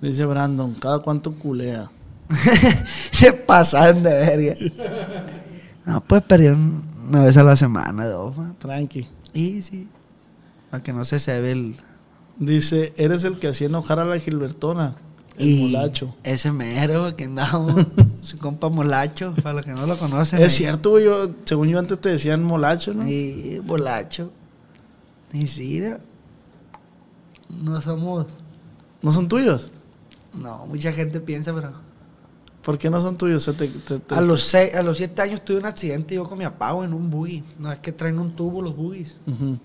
[0.00, 1.90] Dice Brandon, ¿cada cuánto culea?
[3.10, 4.54] Se pasan de verga.
[5.86, 8.34] No, pues perdí un- una vez a la semana, dos.
[8.58, 9.06] Tranqui.
[9.34, 9.86] Y sí.
[10.74, 11.76] Para que no se se ve el.
[12.36, 14.96] Dice, eres el que hacía enojar a la Gilbertona.
[15.38, 16.16] El y molacho.
[16.24, 17.86] Ese mero que andamos.
[18.22, 20.40] su compa molacho, para los que no lo conocen.
[20.42, 20.56] Es ahí.
[20.56, 21.04] cierto, güey.
[21.04, 23.06] Yo, según yo antes te decían molacho, ¿no?
[23.08, 24.32] Y molacho.
[25.32, 25.80] Y sí,
[27.48, 28.26] no, somos.
[29.00, 29.70] ¿No son tuyos?
[30.36, 31.72] No, mucha gente piensa, pero.
[32.64, 33.46] ¿Por qué no son tuyos?
[33.46, 36.16] O sea, te- te- te- A los, seis, a los siete años tuve un accidente
[36.16, 37.44] yo con mi güey, en un buggy.
[37.60, 39.18] No es que traen un tubo los buggies.
[39.28, 39.56] Ujú.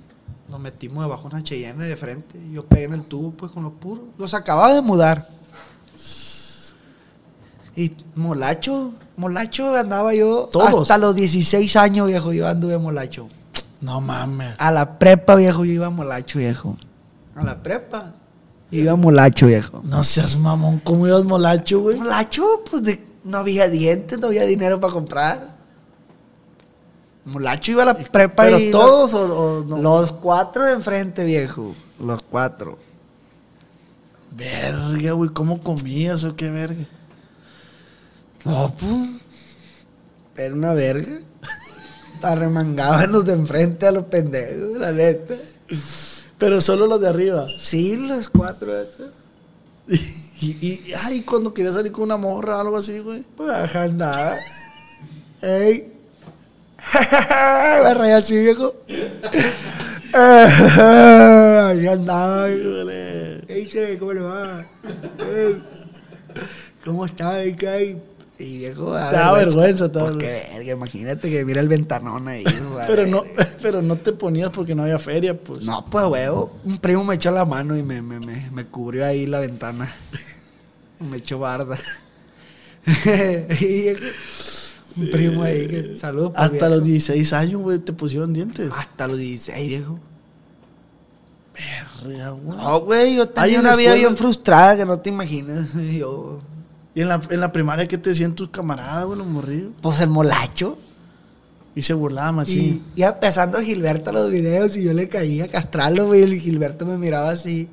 [0.50, 2.40] Nos metimos debajo de una Cheyenne de frente.
[2.52, 4.06] Yo pegué en el tubo, pues, con los puros.
[4.18, 5.28] Los acababa de mudar.
[7.76, 10.82] Y molacho, molacho andaba yo Todos.
[10.82, 13.30] hasta los 16 años, viejo, yo anduve molacho.
[13.80, 14.56] No mames.
[14.58, 16.76] A la prepa, viejo, yo iba molacho, viejo.
[17.36, 18.14] A la prepa.
[18.72, 19.82] Yo iba molacho, viejo.
[19.86, 20.80] No seas mamón.
[20.80, 21.98] ¿Cómo ibas molacho, güey?
[21.98, 25.59] Molacho, pues de- no había dientes, no había dinero para comprar.
[27.30, 28.72] Molacho iba a la prepa ¿Pero y...
[28.72, 29.78] todos o, o no?
[29.78, 31.76] Los cuatro de enfrente, viejo.
[32.00, 32.78] Los cuatro.
[34.32, 35.30] Verga, güey.
[35.32, 36.86] ¿Cómo comías o qué verga?
[38.46, 38.92] No, pues.
[40.36, 41.20] Era una verga.
[42.22, 45.36] Arremangaban los de enfrente a los pendejos, la neta.
[46.38, 47.48] Pero solo los de arriba.
[47.58, 49.12] Sí, los cuatro esos.
[50.42, 53.26] Y, y, ay, cuando quería salir con una morra o algo así, güey.
[53.36, 54.38] Pues ajá, andaba.
[55.42, 55.99] Ey.
[57.84, 58.76] Me reí así, viejo.
[60.14, 62.48] Ahí andaba.
[62.50, 64.66] Ey, che, ¿cómo le va?
[66.86, 67.44] ¿Cómo está?
[67.58, 68.02] ¿Qué hay?
[68.40, 72.46] Y viejo, Te da vergüenza, Pues qué verga, imagínate que mira el ventanón ahí.
[72.88, 73.24] Pero no,
[73.62, 75.66] pero no te ponías porque no había feria, pues.
[75.66, 76.58] No, pues, huevo.
[76.64, 79.94] Un primo me echó la mano y me, me, me, me cubrió ahí la ventana.
[81.00, 81.78] me echó barda.
[83.60, 83.94] Y
[85.00, 86.32] un primo ahí que saludos.
[86.32, 86.70] pa' Hasta viejo.
[86.76, 88.70] los 16 años, güey, te pusieron dientes.
[88.76, 90.00] Hasta los 16, viejo.
[91.54, 92.58] Verga, güey.
[92.58, 95.74] No, güey, yo tenía en una vida bien frustrada que no te imaginas.
[95.92, 96.40] Yo,
[96.96, 99.72] Y en la, en la primaria, ¿qué te decían tus camaradas, güey, los morridos?
[99.82, 100.78] pues el molacho.
[101.76, 102.84] Y se burlaban, Y machín.
[102.96, 106.24] iba empezando Gilberto los videos y yo le caía a castrarlo, güey.
[106.24, 107.70] Y Gilberto me miraba así.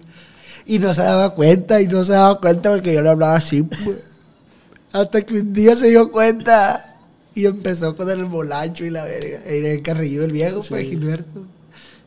[0.66, 3.62] Y no se daba cuenta, y no se daba cuenta porque yo le hablaba así.
[3.62, 4.04] pues.
[4.92, 6.95] Hasta que un día se dio cuenta
[7.36, 9.42] y empezó con el bolacho y la verga.
[9.44, 11.44] Era el carrillo del viejo, pues, Gilberto.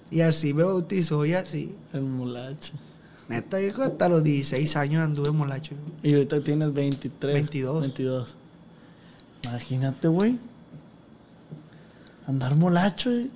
[0.10, 1.76] Y así me bautizó y así.
[1.94, 2.74] El molacho.
[3.28, 5.76] Neta, viejo, hasta los 16 años anduve molacho.
[6.02, 7.32] Y ahorita tienes 23.
[7.32, 7.82] 22.
[7.82, 8.36] 22.
[9.44, 10.40] Imagínate, güey.
[12.26, 13.30] Andar molacho, eh.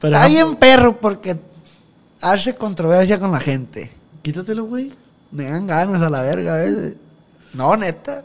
[0.00, 1.38] Pero Está bien perro porque
[2.22, 3.92] hace controversia con la gente.
[4.22, 4.92] Quítatelo, güey.
[5.30, 6.94] Me dan ganas a la verga a veces.
[7.52, 8.24] No, neta.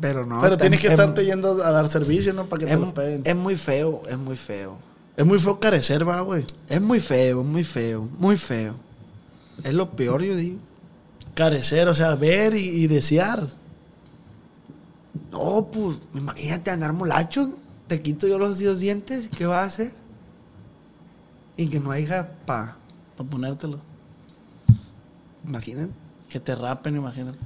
[0.00, 0.40] Pero no.
[0.40, 2.46] Pero tienes que es- estarte yendo a dar servicio, ¿no?
[2.46, 3.22] Para que te lo peguen.
[3.24, 4.76] es muy feo, es muy feo.
[5.16, 6.44] Es muy feo carecer, va, güey.
[6.68, 8.74] Es muy feo, muy feo, muy feo.
[9.62, 10.58] Es lo peor, yo digo.
[11.36, 13.48] Carecer, o sea, ver y, y desear.
[15.30, 17.50] No, pues, imagínate andar molacho.
[17.86, 19.28] Te quito yo los dos dientes.
[19.36, 19.92] ¿Qué vas a hacer?
[21.56, 22.76] Y que no haya pa.
[23.16, 23.78] Para ponértelo.
[25.46, 25.92] Imagínate.
[26.28, 27.38] Que te rapen, imagínate.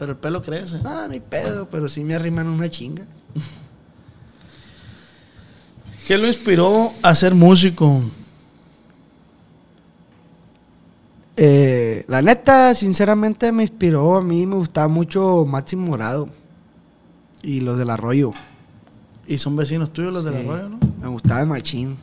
[0.00, 0.78] Pero el pelo crece.
[0.78, 3.04] No, no hay pedo, pero sí me arriman una chinga.
[6.08, 8.00] ¿Qué lo inspiró a ser músico?
[11.36, 14.16] Eh, la neta, sinceramente, me inspiró.
[14.16, 16.30] A mí me gustaba mucho Máximo Morado.
[17.42, 18.32] Y los del Arroyo.
[19.26, 20.78] Y son vecinos tuyos los del arroyo, ¿no?
[20.98, 21.98] Me gustaba el Machín.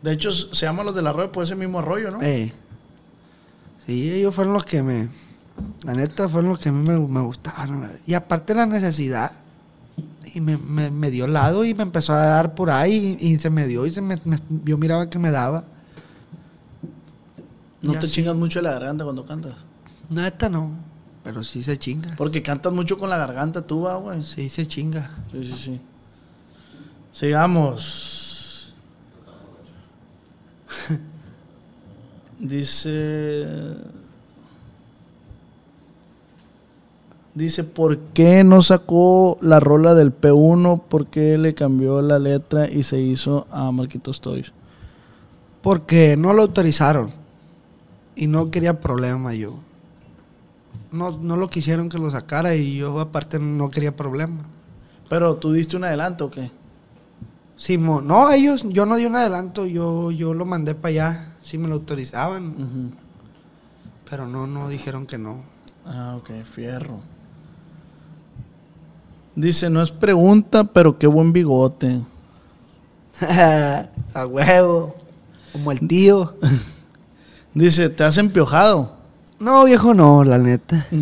[0.00, 2.22] De hecho, se llaman los del arroyo por ese mismo arroyo, ¿no?
[2.22, 2.52] Eh.
[3.84, 5.25] Sí, ellos fueron los que me.
[5.84, 7.90] La neta, fueron los que a mí me, me gustaron.
[8.06, 9.32] Y aparte, la necesidad.
[10.34, 13.16] Y me, me, me dio lado y me empezó a dar por ahí.
[13.20, 14.20] Y, y se me dio y se me,
[14.64, 15.64] yo miraba que me daba.
[17.82, 18.14] no te sí.
[18.14, 19.56] chingas mucho la garganta cuando cantas.
[20.10, 20.72] Neta, no.
[21.24, 22.14] Pero sí se chinga.
[22.16, 24.22] Porque cantas mucho con la garganta tú, va, güey.
[24.22, 25.10] Sí se chinga.
[25.32, 25.80] Sí, sí, sí.
[27.12, 28.72] Sigamos.
[32.38, 33.46] Dice.
[37.36, 40.80] Dice, ¿por qué no sacó la rola del P1?
[40.88, 44.52] ¿Por qué le cambió la letra y se hizo a Marquitos Toys?
[45.62, 47.10] Porque no lo autorizaron.
[48.14, 49.54] Y no quería problema yo.
[50.90, 54.38] No, no lo quisieron que lo sacara y yo aparte no quería problema.
[55.10, 56.50] Pero tú diste un adelanto o qué?
[57.58, 61.34] Sí, mo- no, ellos, yo no di un adelanto, yo, yo lo mandé para allá,
[61.42, 62.92] sí me lo autorizaban,
[64.08, 65.40] pero no, no dijeron que no.
[65.84, 67.00] Ah, ok, fierro.
[69.36, 72.00] Dice, no es pregunta, pero qué buen bigote.
[74.14, 74.96] A huevo,
[75.52, 76.34] como el tío.
[77.54, 78.96] Dice, ¿te has empiojado?
[79.38, 80.86] No, viejo, no, la neta.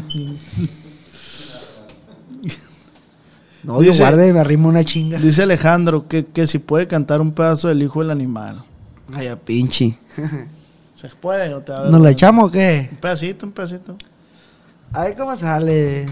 [3.63, 5.19] No, Dice- guarde, me arrimo una chinga.
[5.19, 8.63] Dice Alejandro que, que si puede cantar un pedazo del hijo del animal.
[9.15, 9.97] Ay, a pinche.
[10.95, 11.91] ¿Se puede o te va a?
[11.91, 12.89] ¿Nos la echamos o qué?
[12.93, 13.97] Un pedacito, un pedacito.
[14.93, 16.05] A ver cómo sale.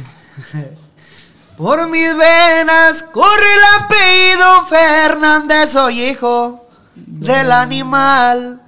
[1.56, 8.60] Por mis venas corre el apellido Fernández, soy hijo del animal.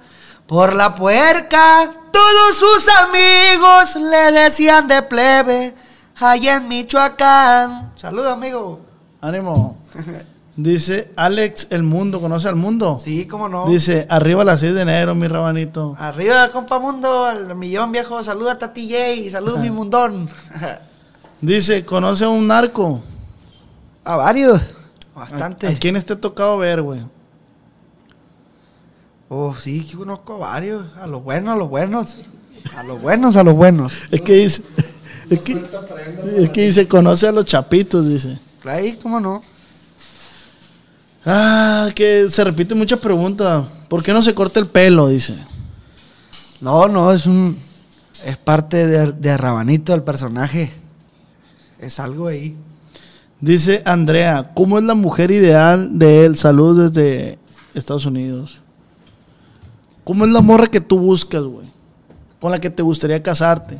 [0.45, 5.73] Por la puerca, todos sus amigos le decían de plebe,
[6.15, 7.91] allá en Michoacán.
[7.95, 8.79] Saludos, amigo.
[9.19, 9.77] Ánimo.
[10.55, 12.97] Dice Alex El Mundo, ¿conoce al mundo?
[13.03, 13.65] Sí, cómo no.
[13.65, 15.97] Dice, arriba a las 6 de enero, mi rabanito.
[15.99, 18.23] Arriba, compa mundo, al millón viejo.
[18.23, 20.29] Saluda a Tati J, saludos mi mundón.
[21.45, 23.03] Dice, ¿conoce a un narco?
[24.03, 24.59] a varios,
[25.15, 25.67] ¿A, bastante.
[25.67, 27.01] a quiénes te ha tocado ver, güey?
[29.29, 30.85] Oh, sí, que conozco a varios.
[30.97, 32.15] A los buenos, a los buenos.
[32.75, 33.93] A los buenos, a los buenos.
[34.09, 34.63] Es que dice,
[35.29, 35.63] es que,
[36.37, 38.39] es que dice, conoce a los chapitos, dice.
[38.63, 39.43] Ahí, cómo no.
[41.25, 43.69] Ah, que se repite mucha pregunta.
[43.87, 45.09] ¿Por qué no se corta el pelo?
[45.09, 45.35] Dice.
[46.59, 47.59] No, no, es un.
[48.25, 50.84] Es parte de, de Rabanito, el personaje.
[51.85, 52.57] Es algo ahí.
[53.39, 56.35] Dice Andrea, ¿cómo es la mujer ideal de él?
[56.35, 57.37] Saludos desde
[57.75, 58.59] Estados Unidos.
[60.03, 61.67] ¿Cómo es la morra que tú buscas, güey?
[62.39, 63.79] Con la que te gustaría casarte.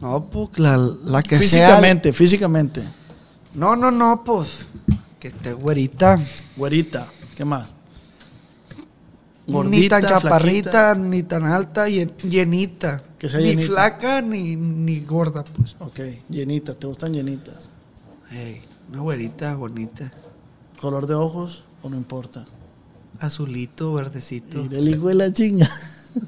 [0.00, 2.82] No, pues la, la que físicamente, físicamente.
[2.82, 2.92] sea.
[3.54, 4.66] No, no, no, pues.
[5.20, 6.18] Que esté güerita.
[6.56, 7.68] Güerita, ¿qué más?
[9.46, 10.94] Ni tan chaparrita, flaquita.
[10.96, 13.02] ni tan alta, llen- llenita.
[13.18, 13.66] Que sea ni llenita.
[13.68, 15.76] flaca, ni, ni gorda, pues.
[15.80, 17.68] Ok, llenitas, ¿te gustan llenitas?
[18.30, 20.12] Ey, una güerita bonita.
[20.80, 22.44] ¿Color de ojos o no importa?
[23.20, 24.62] Azulito, verdecito.
[24.62, 25.70] Mira el hijo de la chinga.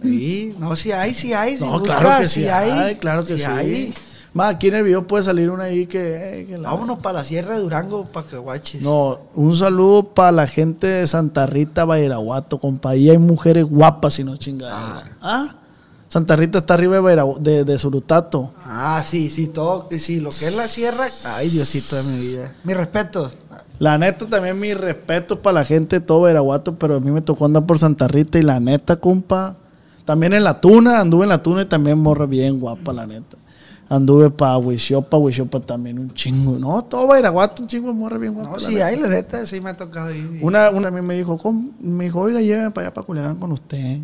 [0.02, 1.56] Sí, no, si hay, si hay.
[1.56, 3.50] Si no, claro que sí, si hay, claro que si sí.
[3.50, 3.94] hay.
[4.34, 6.40] Más, aquí en el video puede salir una ahí que...
[6.40, 8.82] eh, que la- Vámonos para la Sierra de Durango para que guaches.
[8.82, 12.90] No, un saludo para la gente de Santa Rita, Bairaguato, compa.
[12.90, 15.10] Ahí hay mujeres guapas y no chingaderas.
[15.20, 15.54] ¿Ah?
[16.08, 18.52] Santa Rita está arriba de, Veragua- de, de Surutato.
[18.64, 21.06] Ah, sí, sí, todo, sí, lo que es la sierra.
[21.24, 22.52] Ay, Diosito de mi vida.
[22.64, 23.36] Mis respetos.
[23.78, 27.20] La neta, también mi respeto para la gente de todo Veraguato, pero a mí me
[27.20, 29.56] tocó andar por Santa Rita y la neta, compa.
[30.04, 33.36] También en la tuna, anduve en la tuna y también morra bien guapa, la neta.
[33.90, 36.58] Anduve para Huichopa, Huichopa también un chingo.
[36.58, 38.50] No, todo Veraguato, un chingo de morra bien guapa.
[38.50, 40.40] No, sí, ahí la neta, sí me ha tocado ir.
[40.42, 43.52] Una, una también me dijo, "Com- me dijo, oiga, lléveme para allá, para Culiacán con
[43.52, 43.98] usted.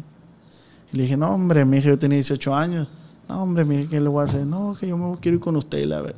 [0.92, 2.88] Y le dije, no, hombre, mi hija, yo tenía 18 años.
[3.28, 4.46] No, hombre, mi hija, ¿qué le voy a hacer?
[4.46, 6.14] No, que yo me quiero ir con usted y la ver.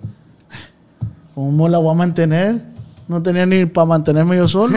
[1.34, 2.62] ¿Cómo la voy a mantener?
[3.08, 4.76] No tenía ni para mantenerme yo solo.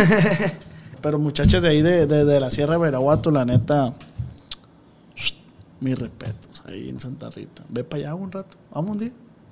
[1.01, 3.93] Pero muchachas de ahí, de, de- de la Sierra de Veraguato, la neta,
[5.79, 5.97] mis
[6.65, 7.63] ahí en Santa Rita.
[7.69, 9.11] Ve para allá un rato, vamos un día.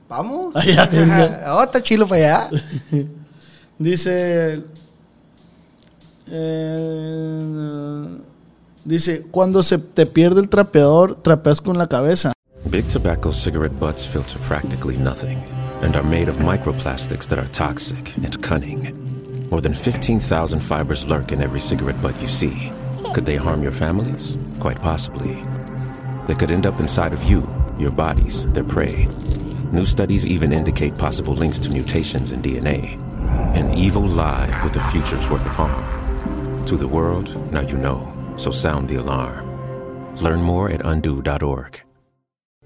[0.09, 0.55] Vamos.
[0.55, 1.43] Allá, allá.
[1.53, 2.61] oh, está chilo para allá.
[3.79, 4.63] Dice.
[6.31, 8.07] eh,
[8.85, 12.31] dice: Cuando se te pierde el trapeador, trapeas con la cabeza.
[12.71, 15.37] Big tobacco cigarette butts filter practically nothing
[15.81, 18.93] and are made of microplastics that are toxic and cunning.
[19.51, 22.71] More than 15,000 fibers lurk in every cigarette butt you see.
[23.13, 24.37] Could they harm your families?
[24.59, 25.37] Quite possibly.
[26.27, 27.47] They could end up inside of you,
[27.79, 29.07] your bodies, their prey.
[29.71, 33.01] New studies even indicate possible links to mutations in DNA.
[33.55, 36.65] An evil lie with a future's worth of harm.
[36.65, 39.45] To the world, now you know, so sound the alarm.
[40.17, 41.86] Learn more at undo.org.